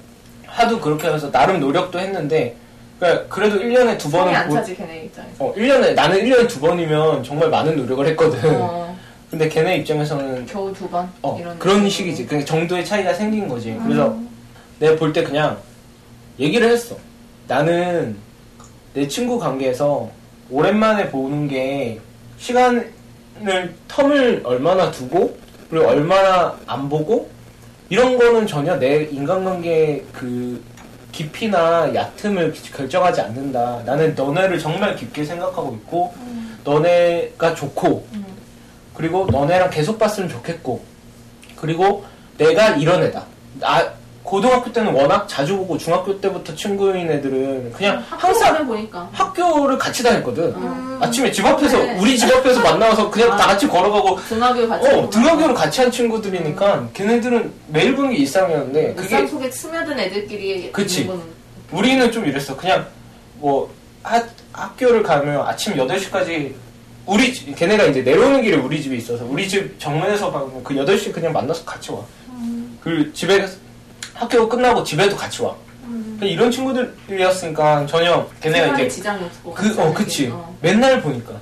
[0.47, 2.57] 하도 그렇게 하면서 나름 노력도 했는데,
[2.99, 4.35] 그래, 그래도 1년에 두 번은.
[4.35, 5.45] 안 보- 차지, 걔네 입장에서.
[5.45, 8.41] 어, 1년에, 나는 1년에 두 번이면 정말 많은 노력을 했거든.
[9.31, 11.09] 어, 근데 걔네 입장에서는 겨우 두 번?
[11.23, 11.89] 어, 이런 그런.
[11.89, 12.27] 식이지.
[12.27, 13.79] 그 정도의 차이가 생긴 거지.
[13.85, 14.17] 그래서
[14.81, 15.57] 내가 볼 때 그냥
[16.39, 16.97] 얘기를 했어.
[17.47, 18.17] 나는
[18.93, 20.11] 내 친구 관계에서
[20.51, 22.01] 오랜만에 보는 게
[22.39, 22.93] 시간을
[23.89, 25.37] 텀을 얼마나 두고
[25.69, 27.31] 그리고 얼마나 안 보고
[27.89, 30.63] 이런 거는 전혀 내 인간관계 그
[31.13, 33.83] 깊이나 얕음을 결정하지 않는다.
[33.85, 36.13] 나는 너네를 정말 깊게 생각하고 있고
[36.65, 38.07] 너네가 좋고
[39.01, 40.83] 그리고 너네랑 계속 봤으면 좋겠고
[41.57, 42.05] 그리고
[42.37, 43.25] 내가 이런 애다.
[43.63, 43.83] 아,
[44.23, 49.09] 고등학교 때는 워낙 자주 보고 중학교 때부터 친구인 애들은 그냥 항상 보니까.
[49.13, 50.45] 학교를 같이 다녔거든.
[50.55, 50.99] 음.
[51.01, 51.97] 아침에 집 앞에서 그래.
[51.99, 54.89] 우리 집 앞에서 만나서 그냥 다 같이 걸어가고 등하교 같이.
[54.89, 55.09] 어.
[55.09, 60.73] 등하교를 같이 한 친구들이니까 걔네들은 매일 보는 게 일상이었는데 일상 그게 속에 스며든 애들끼리.
[60.73, 61.07] 그치.
[61.07, 61.23] 건
[61.73, 62.55] 우리는 좀 이랬어.
[62.55, 62.87] 그냥
[63.39, 63.71] 뭐
[64.03, 64.23] 하-
[64.53, 66.53] 학교를 가면 아침 8시까지
[67.11, 71.13] 우리 집- 걔네가 이제 내려오는 길에 우리 집이 있어서 우리 집 정면에서 가면 그 8시
[71.13, 71.99] 그냥 만나서 같이 와.
[72.81, 73.45] 그 집에
[74.15, 75.53] 학교 끝나고 집에도 같이 와.
[75.85, 79.55] 그러니까 이런 친구들이었으니까 전혀 걔네가 이제 지장이 없고.
[79.55, 80.29] 그, 어, 그치.
[80.29, 80.57] 어.
[80.61, 81.33] 맨날 보니까.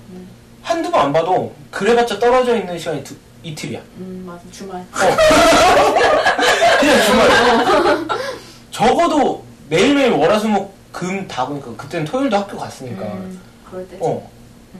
[0.62, 3.80] 한두 번 안 봐도, 그래봤자 떨어져 있는 시간이 두- 이틀이야.
[3.98, 4.40] 음, 맞아.
[4.50, 4.84] 주말.
[6.80, 8.08] 그냥 주말.
[8.70, 13.02] 적어도 매일매일 월화수목 금 다 보니까, 그때는 토요일도 학교 갔으니까.
[13.04, 13.38] 음,
[13.70, 13.96] 그럴 때.
[14.00, 14.28] 어.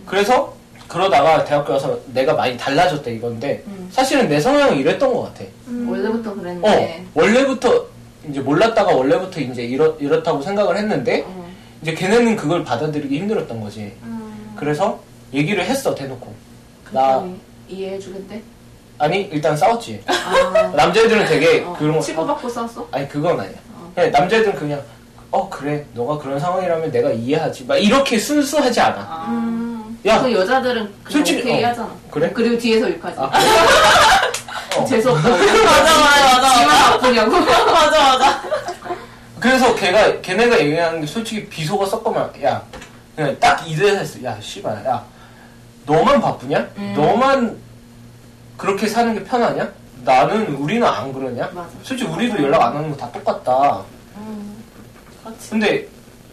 [0.06, 0.54] 그래서,
[0.88, 3.88] 그러다가 대학교 와서 내가 많이 달라졌다 이건데, 음.
[3.92, 5.44] 사실은 내 성향은 이랬던 것 같아.
[5.86, 7.04] 원래부터 어, 그랬는데.
[7.14, 7.86] 원래부터,
[8.28, 11.48] 이제 몰랐다가 원래부터 이제 이렇, 이렇다고 생각을 했는데, 어.
[11.82, 13.92] 이제 걔네는 그걸 받아들이기 힘들었던 거지.
[14.02, 14.52] 음.
[14.56, 14.98] 그래서
[15.32, 16.32] 얘기를 했어, 대놓고.
[16.90, 17.22] 나,
[17.68, 18.42] 이해해주겠대?
[18.96, 20.02] 아니, 일단 싸웠지.
[20.06, 20.72] 아.
[20.74, 22.00] 남자애들은 되게 어, 그런 거.
[22.00, 22.88] 치고받고 싸웠어?
[22.90, 23.58] 아니, 그건 아니야.
[23.74, 23.92] 어.
[23.94, 24.82] 그냥 남자애들은 그냥,
[25.30, 25.84] 어, 그래.
[25.92, 27.66] 너가 그런 상황이라면 내가 이해하지.
[27.66, 29.00] 막 이렇게 순수하지 않아.
[29.00, 29.77] 아.
[30.04, 30.08] 음.
[30.08, 31.68] 야, 그 여자들은 그냥 솔직히, 오케이 어.
[31.68, 31.90] 하잖아.
[32.10, 32.30] 그래?
[32.34, 33.16] 그리고 뒤에서 욕하지.
[33.18, 33.30] 아,
[34.78, 34.84] 어.
[34.84, 35.28] 재수없다고.
[35.36, 36.58] 맞아, 맞아, 맞아.
[36.60, 37.30] 지만 아프냐고.
[37.72, 38.42] 맞아, 맞아.
[39.40, 42.62] 그래서 걔가, 걔네가 얘기하는 게 솔직히 비속어 섞으면, 야,
[43.16, 44.24] 그냥 딱 이대에서 했어.
[44.24, 45.04] 야, 씨발, 야,
[45.86, 46.68] 너만 바쁘냐?
[46.76, 46.94] 음.
[46.96, 47.56] 너만
[48.56, 49.68] 그렇게 사는 게 편하냐?
[50.04, 51.50] 나는, 우리는 안 그러냐?
[51.52, 51.68] 맞아.
[51.82, 53.82] 솔직히 우리도 연락 안 하는 거 다 똑같다.
[54.16, 54.62] 음.
[55.22, 55.50] 그렇지.
[55.50, 55.86] 근데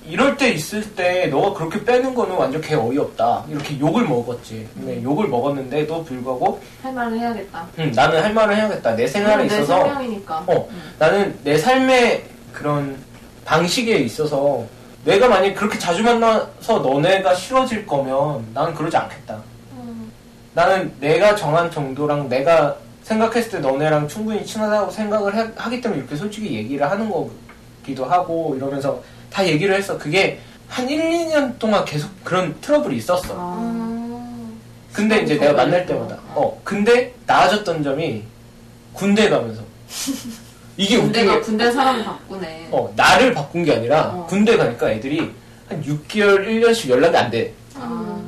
[0.07, 3.45] 이럴 때 있을 때 너가 그렇게 빼는 거는 완전 개 어이없다.
[3.49, 4.67] 이렇게 욕을 먹었지.
[4.73, 7.67] 근데 욕을 먹었는데도 불구하고 할 말을 해야겠다.
[7.79, 8.95] 음, 나는 할 말을 해야겠다.
[8.95, 10.43] 내 생활에 내 있어서 성향이니까.
[10.47, 10.93] 어, 음.
[10.99, 12.97] 나는 내 삶의 그런
[13.45, 14.63] 방식에 있어서
[15.05, 19.41] 내가 만약 그렇게 자주 만나서 너네가 싫어질 거면 나는 그러지 않겠다.
[19.73, 20.11] 음.
[20.53, 26.15] 나는 내가 정한 정도랑 내가 생각했을 때 너네랑 충분히 친하다고 생각을 해- 하기 때문에 이렇게
[26.15, 28.99] 솔직히 얘기를 하는 거기도 하고 이러면서
[29.31, 29.97] 다 얘기를 했어.
[29.97, 33.33] 그게 한 1, 2년 동안 계속 그런 트러블이 있었어.
[33.37, 33.57] 아.
[33.61, 34.59] 음.
[34.93, 38.23] 근데 이제 내가 만날 때마다 어 근데 나아졌던 점이
[38.93, 39.61] 군대 가면서
[40.77, 42.69] 이게 웃긴 군대가 게 군대 사람 바꾸네.
[42.71, 44.25] 어, 나를 바꾼 게 아니라 어.
[44.27, 45.31] 군대 가니까 애들이
[45.67, 47.53] 한 6개월, 1년씩 연락이 안 돼.
[47.75, 48.21] 아.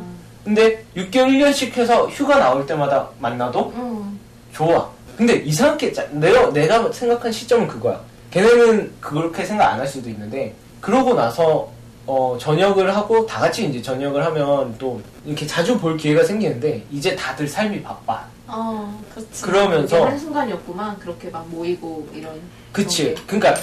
[0.43, 4.19] 근데 6개월, 1년씩 해서 휴가 나올 때마다 만나도 음.
[4.53, 4.89] 좋아.
[5.17, 7.99] 근데 이상하게 짜- 내가 내가 생각한 시점은 그거야.
[8.31, 11.69] 걔네는 그렇게 생각 안 할 수도 있는데 그러고 나서
[12.05, 17.15] 어, 전역을 하고 다 같이 이제 전역을 하면 또 이렇게 자주 볼 기회가 생기는데 이제
[17.15, 18.25] 다들 삶이 바빠.
[18.47, 19.41] 어, 그렇지.
[19.41, 20.97] 그러면서 한 순간이었구만.
[20.99, 22.39] 그렇게 막 모이고 이런.
[22.71, 23.13] 그치.
[23.28, 23.55] 그러니까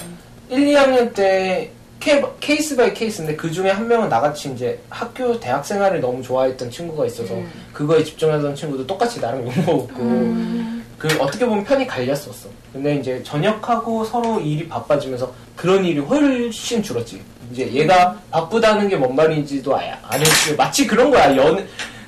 [0.50, 5.64] 1, 2학년 때 케, case by case인데 그 중에 한 명은 나같이 이제 학교 대학
[5.64, 7.50] 생활을 너무 좋아했던 친구가 있어서 음.
[7.72, 10.73] 그거에 집중하던 친구도 똑같이 나랑 욕먹었고 음.
[10.98, 12.48] 그 어떻게 보면 편이 갈렸었어.
[12.72, 17.20] 근데 이제 전역하고 서로 일이 바빠지면서 그런 일이 훨씬 줄었지.
[17.52, 20.54] 이제 얘가 바쁘다는 게 뭔 말인지도 아- 안 했지.
[20.56, 21.36] 마치 그런 거야.
[21.36, 21.66] 연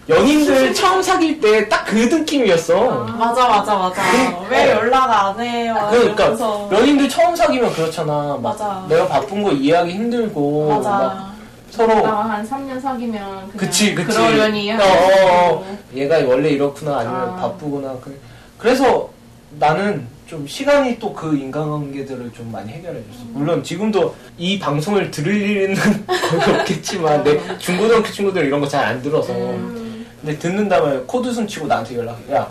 [0.08, 3.04] 연인들 처음 사귈 때 딱 그 느낌이었어.
[3.18, 4.02] 맞아, 맞아, 맞아.
[4.48, 5.74] 왜 연락 안 해요?
[5.90, 6.68] 그러니까 이러면서.
[6.72, 8.12] 연인들 처음 사귀면 그렇잖아.
[8.40, 8.84] 막 맞아.
[8.88, 11.26] 내가 바쁜 거 이해하기 힘들고 막 맞아.
[11.70, 14.08] 서로 나가 한 3년 사귀면 그치 그치.
[14.16, 15.78] 그러려니 어, 어, 어.
[15.94, 17.36] 얘가 원래 이렇구나 아니면 아.
[17.36, 17.94] 바쁘구나.
[18.02, 18.18] 그-
[18.58, 19.10] 그래서
[19.58, 23.24] 나는 좀 시간이 또 그 인간관계들을 좀 많이 해결해 줬어.
[23.32, 25.74] 물론 지금도 이 방송을 들을 일은
[26.06, 30.04] 거의 없겠지만 내 중고등학교 친구들 이런 거 잘 안 들어서 음.
[30.20, 32.32] 근데 듣는다면 코웃음 치고 나한테 연락해.
[32.34, 32.50] 야,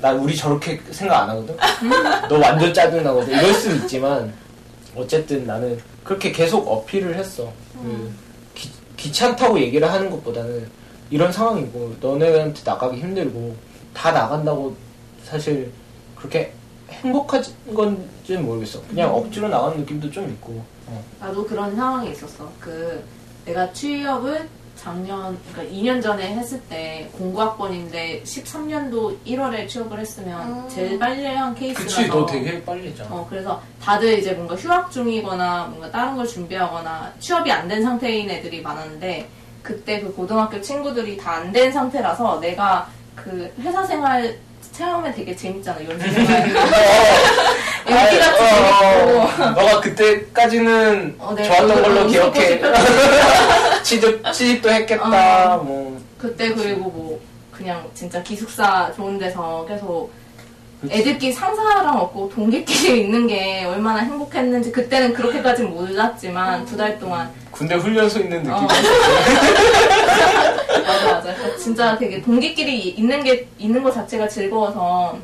[0.00, 1.56] 나 우리 저렇게 생각 안 하거든?
[2.28, 3.32] 너 완전 짜증나거든?
[3.32, 4.32] 이럴 수는 있지만,
[4.94, 7.50] 어쨌든 나는 그렇게 계속 어필을 했어.
[7.82, 8.12] 그
[8.54, 10.68] 기, 귀찮다고 얘기를 하는 것보다는
[11.10, 13.56] 이런 상황이고, 너네한테 나가기 힘들고,
[13.92, 14.76] 다 나간다고
[15.32, 15.70] 사실
[16.16, 16.52] 그렇게
[16.90, 17.42] 행복한
[17.74, 18.80] 건지는 모르겠어.
[18.88, 20.64] 그냥 억지로 나가는 느낌도 좀 있고.
[20.86, 21.04] 어.
[21.20, 22.50] 나도 그런 상황이 있었어.
[22.58, 23.04] 그
[23.44, 30.68] 내가 취업을 작년, 그러니까 2년 전에 했을 때 공부학번인데 13년도 1월에 취업을 했으면 음.
[30.68, 31.96] 제일 빨리 한 케이스라서.
[31.96, 33.14] 그치, 너 되게 빨리 했잖아.
[33.14, 38.30] 어, 그래서 다들 이제 뭔가 휴학 중이거나 뭔가 다른 걸 준비하거나 취업이 안 된 상태인
[38.30, 39.28] 애들이 많았는데
[39.62, 44.38] 그때 그 고등학교 친구들이 다 안 된 상태라서 내가 그 회사 생활
[44.78, 46.54] 체험에 되게 재밌잖아, 연수 생활.
[47.90, 49.42] 연기 같이 재밌고.
[49.42, 51.42] 어, 너가 그때까지는 어, 네.
[51.42, 52.62] 좋았던 걸로 기억해.
[53.82, 55.62] 취직, 취직도 했겠다, 어.
[55.64, 56.00] 뭐.
[56.16, 57.20] 그때 그리고 뭐
[57.50, 60.12] 그냥 진짜 기숙사 좋은 데서 계속
[60.80, 60.94] 그치.
[60.94, 67.74] 애들끼리 상사랑 없고 동기끼리 있는 게 얼마나 행복했는지 그때는 그렇게까지는 몰랐지만 두 달 동안 군대
[67.74, 68.52] 훈련소 있는 느낌.
[68.52, 68.68] 어.
[70.86, 75.18] 맞아 맞아 그러니까 진짜 되게 동기끼리 있는 게 있는 것 자체가 즐거워서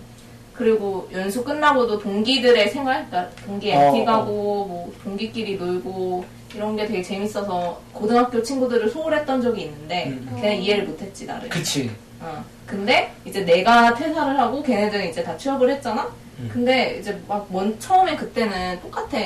[0.52, 6.24] 그리고 연수 끝나고도 동기들의 생활 그러니까 동기 MT 어, 가고 뭐 동기끼리 놀고
[6.54, 10.38] 이런 게 되게 재밌어서 고등학교 친구들을 소홀했던 적이 있는데 음.
[10.40, 11.90] 걔네 이해를 못했지 나를 그치.
[12.24, 12.44] 어.
[12.66, 16.08] 근데 이제 내가 퇴사를 하고 걔네들은 이제 다 취업을 했잖아.
[16.38, 16.50] 음.
[16.52, 19.18] 근데 이제 막 먼, 처음에 그때는 똑같아.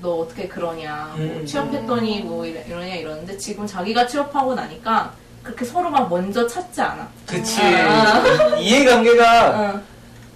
[0.00, 1.14] 너 어떻게 그러냐.
[1.16, 1.46] 뭐 음.
[1.46, 7.08] 취업했더니 뭐 이러, 이러냐 이러는데 지금 자기가 취업하고 나니까 그렇게 서로 막 먼저 찾지 않아.
[7.26, 7.62] 그치.
[7.62, 8.56] 아.
[8.58, 9.80] 이해관계가 어.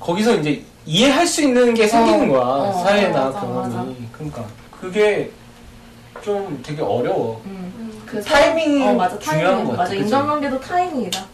[0.00, 2.32] 거기서 이제 이해할 수 있는 게 생기는 어.
[2.32, 2.42] 거야.
[2.46, 3.74] 어, 사회나 맞아, 경험이.
[3.74, 3.86] 맞아.
[4.12, 4.44] 그러니까.
[4.80, 5.30] 그게
[6.22, 7.42] 좀 되게 어려워.
[7.44, 7.72] 음.
[7.76, 8.02] 음.
[8.06, 9.64] 그 타이밍이 어, 맞아, 중요한 타이밍.
[9.66, 9.94] 것 같아, 맞아?
[9.94, 11.26] 인간관계도 타이밍이다.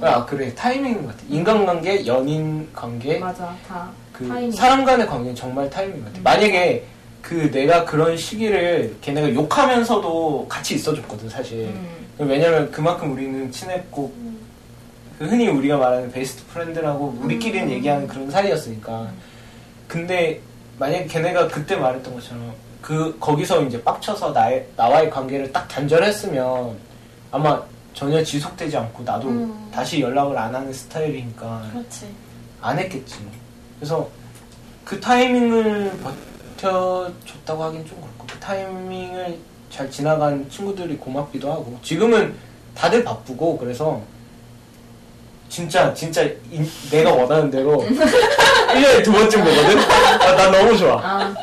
[0.00, 0.06] 어.
[0.06, 0.54] 아, 그래.
[0.54, 1.18] 타이밍인 것 같아.
[1.28, 4.52] 인간관계, 연인 관계, 맞아, 다 그 타이밍.
[4.52, 6.20] 사람 간의 관계는 정말 타이밍인 것 같아.
[6.22, 6.84] 만약에
[7.22, 11.66] 그 내가 그런 시기를 걔네가 욕하면서도 같이 있어줬거든, 사실.
[11.68, 11.88] 음.
[12.18, 14.12] 왜냐면 그만큼 우리는 친했고
[15.18, 17.72] 그 흔히 우리가 말하는 best friend라고 우리끼리는 음.
[17.72, 19.08] 얘기하는 그런 사이였으니까
[19.88, 20.40] 근데
[20.78, 26.76] 만약에 걔네가 그때 말했던 것처럼 그 거기서 이제 빡쳐서 나의 나와의 관계를 딱 단절했으면
[27.30, 27.62] 아마
[27.94, 29.70] 전혀 지속되지 않고 나도 음.
[29.72, 32.08] 다시 연락을 안 하는 스타일이니까 그렇지.
[32.60, 33.16] 안 했겠지
[33.78, 34.08] 그래서
[34.84, 35.98] 그 타이밍을
[36.58, 39.38] 버텨줬다고 하긴 좀 그렇고 그 타이밍을
[39.70, 42.34] 잘 지나간 친구들이 고맙기도 하고 지금은
[42.74, 44.02] 다들 바쁘고 그래서
[45.54, 47.76] 진짜 진짜 이- 내가 원하는 대로
[48.70, 49.78] 1년에 두 번쯤 보거든?
[49.80, 51.34] 아, 난 너무 좋아 아,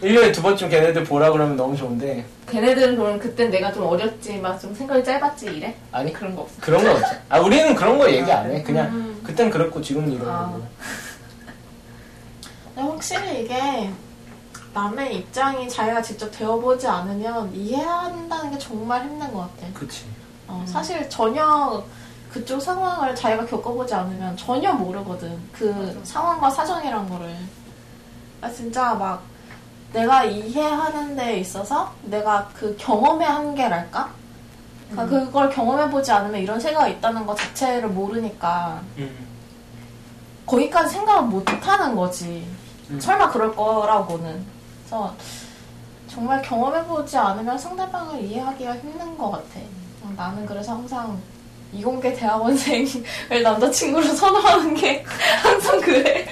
[0.00, 4.58] 1년에 두 번쯤 걔네들 보라 그러면 너무 좋은데 걔네들은 그럼 그땐 내가 좀 어렸지, 막
[4.58, 5.74] 좀 생각이 짧았지, 이래?
[5.92, 6.54] 아니 그런 거 없어.
[6.60, 9.20] 그런 건 없어 아 우리는 그런 거 얘기 안해 그냥 음.
[9.24, 10.54] 그땐 그랬고 지금은 이런 아.
[12.76, 13.90] 확실히 이게
[14.72, 19.66] 남의 입장이 자기가 직접 되어보지 않으면 이해한다는 게 정말 힘든 것 같아.
[19.74, 20.04] 그치
[20.46, 21.82] 어, 사실 전혀
[22.38, 25.36] 그쪽 상황을 자기가 겪어보지 않으면 전혀 모르거든.
[25.52, 27.34] 그 상황과 사정이란 거를.
[28.40, 29.22] 아, 진짜 막
[29.92, 34.10] 내가 이해하는 데 있어서 내가 그 경험의 한계랄까?
[34.90, 39.26] 그러니까 그걸 경험해보지 않으면 이런 생각이 있다는 것 자체를 모르니까 음.
[40.46, 42.46] 거기까지 생각을 못 하는 거지.
[42.90, 43.00] 음.
[43.00, 44.46] 설마 그럴 거라고는.
[44.80, 45.14] 그래서
[46.06, 49.60] 정말 경험해보지 않으면 상대방을 이해하기가 힘든 것 같아.
[50.04, 51.20] 어, 나는 그래서 항상
[51.72, 55.04] 이공계 대학원생을 남자친구로 선호하는 게
[55.42, 56.26] 항상 그래.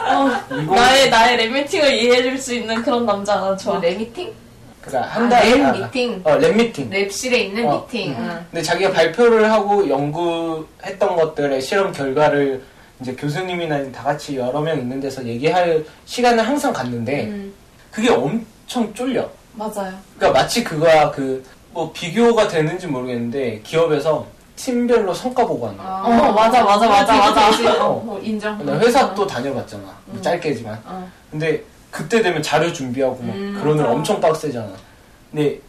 [0.00, 3.74] 어, 나의 나의 랩미팅을 이해해줄 수 있는 그런 남자 나 좋아.
[3.74, 4.32] 저 랩미팅?
[4.80, 6.20] 그러니까 아, 한 달에 lab 아, meeting.
[6.24, 8.12] 어, lab meeting lab실에 있는 어, meeting.
[8.12, 8.16] 음.
[8.18, 8.46] 응.
[8.50, 12.62] 근데 자기가 발표를 하고 연구했던 것들의 실험 결과를
[13.00, 17.52] 이제 교수님이나 다 같이 여러 명 있는 데서 얘기할 시간을 항상 갖는데 음.
[17.90, 19.28] 그게 엄청 쫄려.
[19.52, 19.92] 맞아요.
[20.16, 24.26] 그러니까 마치 그거야 그뭐 비교가 되는지 모르겠는데 기업에서
[24.68, 25.88] 팀별로 성과 보고하는 거야.
[26.04, 27.50] 어, 맞아, 맞아, 맞아, 맞아.
[27.52, 27.66] 되지.
[27.68, 28.64] 어, 뭐 인정.
[28.66, 29.84] 나 회사 또 다녀봤잖아.
[30.08, 30.20] 음.
[30.20, 30.82] 짧게지만.
[30.84, 31.08] 어.
[31.30, 33.94] 근데 그때 되면 자료 준비하고 막 음, 그러는 맞아.
[33.94, 34.68] 엄청 빡세잖아.
[35.30, 35.60] 근데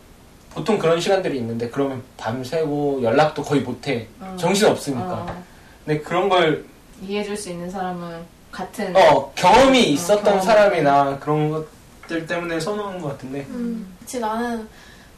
[0.54, 4.08] 보통 그런 시간들이 있는데 그러면 밤새고 연락도 거의 못해.
[4.20, 4.36] 어.
[4.40, 5.06] 정신 없으니까.
[5.14, 5.44] 어.
[5.86, 6.66] 근데 그런 걸
[7.02, 8.96] 이해해줄 수 있는 사람은 같은.
[8.96, 10.42] 어, 경험이 어, 있었던 경험.
[10.42, 13.46] 사람이나 그런 것들 때문에 선호하는 것 같은데.
[13.50, 13.96] 음.
[14.00, 14.68] 그치 나는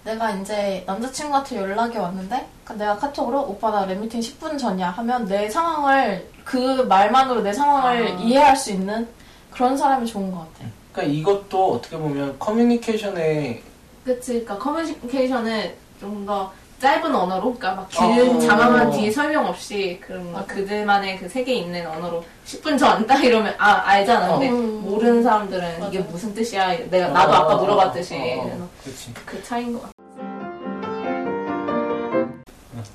[0.04, 5.50] 내가 이제 남자친구한테 연락이 왔는데 그 내가 카톡으로 오빠 나 랩미팅 10분 전이야 하면 내
[5.50, 8.10] 상황을 그 말만으로 내 상황을 아.
[8.22, 9.08] 이해할 수 있는
[9.52, 10.70] 그런 사람이 좋은 것 같아.
[10.92, 13.62] 그러니까 이것도 어떻게 보면 커뮤니케이션의
[14.04, 14.44] 그치.
[14.44, 16.52] 그러니까 커뮤니케이션을 좀더
[16.82, 18.14] 짧은 언어로, 그러니까 막 어.
[18.16, 20.44] 긴, 장황한 뒤 설명 없이 그런 거.
[20.48, 24.32] 그들만의 그 세계 있는 언어로 10분 전 딱 이러면 아 알잖아.
[24.34, 24.54] 근데 어.
[24.54, 24.82] 음.
[24.84, 25.88] 모르는 사람들은.
[25.90, 26.90] 이게 무슨 뜻이야.
[26.90, 28.16] 내가 나도 아까 물어봤듯이.
[28.16, 29.14] 그래서 그렇지.
[29.26, 29.92] 그 차이인 것 같아.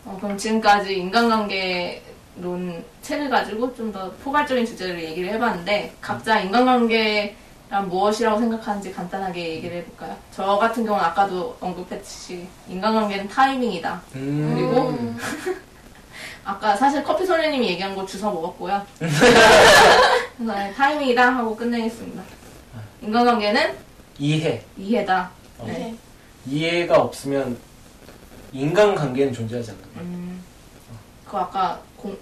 [0.04, 2.02] 어, 그럼 지금까지 인간관계
[2.42, 7.34] 론 책을 가지고 좀 더 포괄적인 주제를 얘기를 해봤는데 각자 인간관계
[7.72, 10.16] 에 무엇이라고 생각하는지 간단하게 얘기를 해볼까요?
[10.32, 14.02] 저 같은 경우는 아까도 언급했듯이 인간관계는 타이밍이다.
[14.14, 14.54] 음.
[14.54, 15.56] 그리고
[16.44, 18.80] 아까 사실 커피 소녀님이 얘기한 거 주워 먹었고요.
[18.98, 22.22] 그래서 네, 타이밍이다 하고 끝내겠습니다.
[23.02, 23.74] 인간관계는
[24.20, 24.62] 이해.
[24.76, 25.28] 이해다.
[25.58, 25.64] 어.
[25.66, 25.96] 네.
[26.46, 27.58] 이해가 없으면
[28.52, 30.02] 인간관계는 존재하지 않는 거야.
[30.04, 30.44] 음,
[31.26, 32.16] 그 아까 공-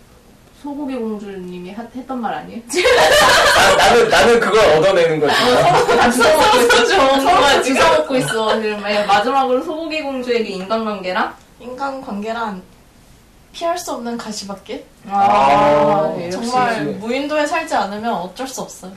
[0.65, 2.59] 소고기 공주님이 하- 했던 말 아니에요?
[3.59, 5.35] 아, 나는 나는 그걸 얻어내는 거지.
[5.37, 6.23] 주워 먹고 있어.
[7.21, 8.61] 서로 주워 먹고 있어.
[8.63, 12.63] 지금 네, 마지막으로 소고기 공주에게 인간관계랑 인간관계란
[13.53, 14.85] 피할 수 없는 가시밭길?
[15.11, 16.99] 아, 네, 정말 정말 역시.
[16.99, 18.93] 무인도에 살지 않으면 어쩔 수 없어요.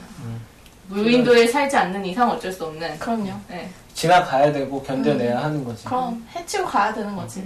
[0.88, 2.98] 무인도에 살지 않는 이상 어쩔 수 없는.
[2.98, 3.34] 그럼요.
[3.50, 3.70] 네.
[3.94, 5.84] 지나가야 되고 견뎌내야 하는 거지.
[5.84, 7.46] 그럼 해치고 가야 되는 거지.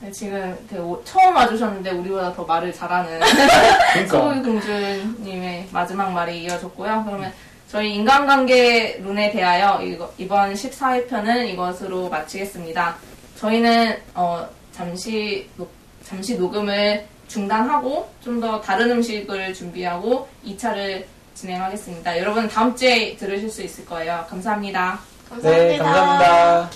[0.00, 6.42] 네, 지금 되게 오- 처음 와주셨는데 우리보다 더 말을 잘하는 소고기 그러니까 공주님의 마지막 말이
[6.44, 7.02] 이어졌고요.
[7.06, 7.32] 그러면
[7.70, 12.96] 저희 인간관계 론에 대하여 이거- 이번 14회편은 이것으로 마치겠습니다.
[13.36, 15.70] 저희는 어, 잠시 녹-
[16.04, 22.18] 잠시 녹음을 중단하고 좀 더 다른 음식을 준비하고 2차를 진행하겠습니다.
[22.18, 24.24] 여러분 다음 주에 들으실 수 있을 거예요.
[24.30, 24.98] 감사합니다.
[25.28, 25.66] 감사합니다.
[25.68, 26.70] 네 감사합니다.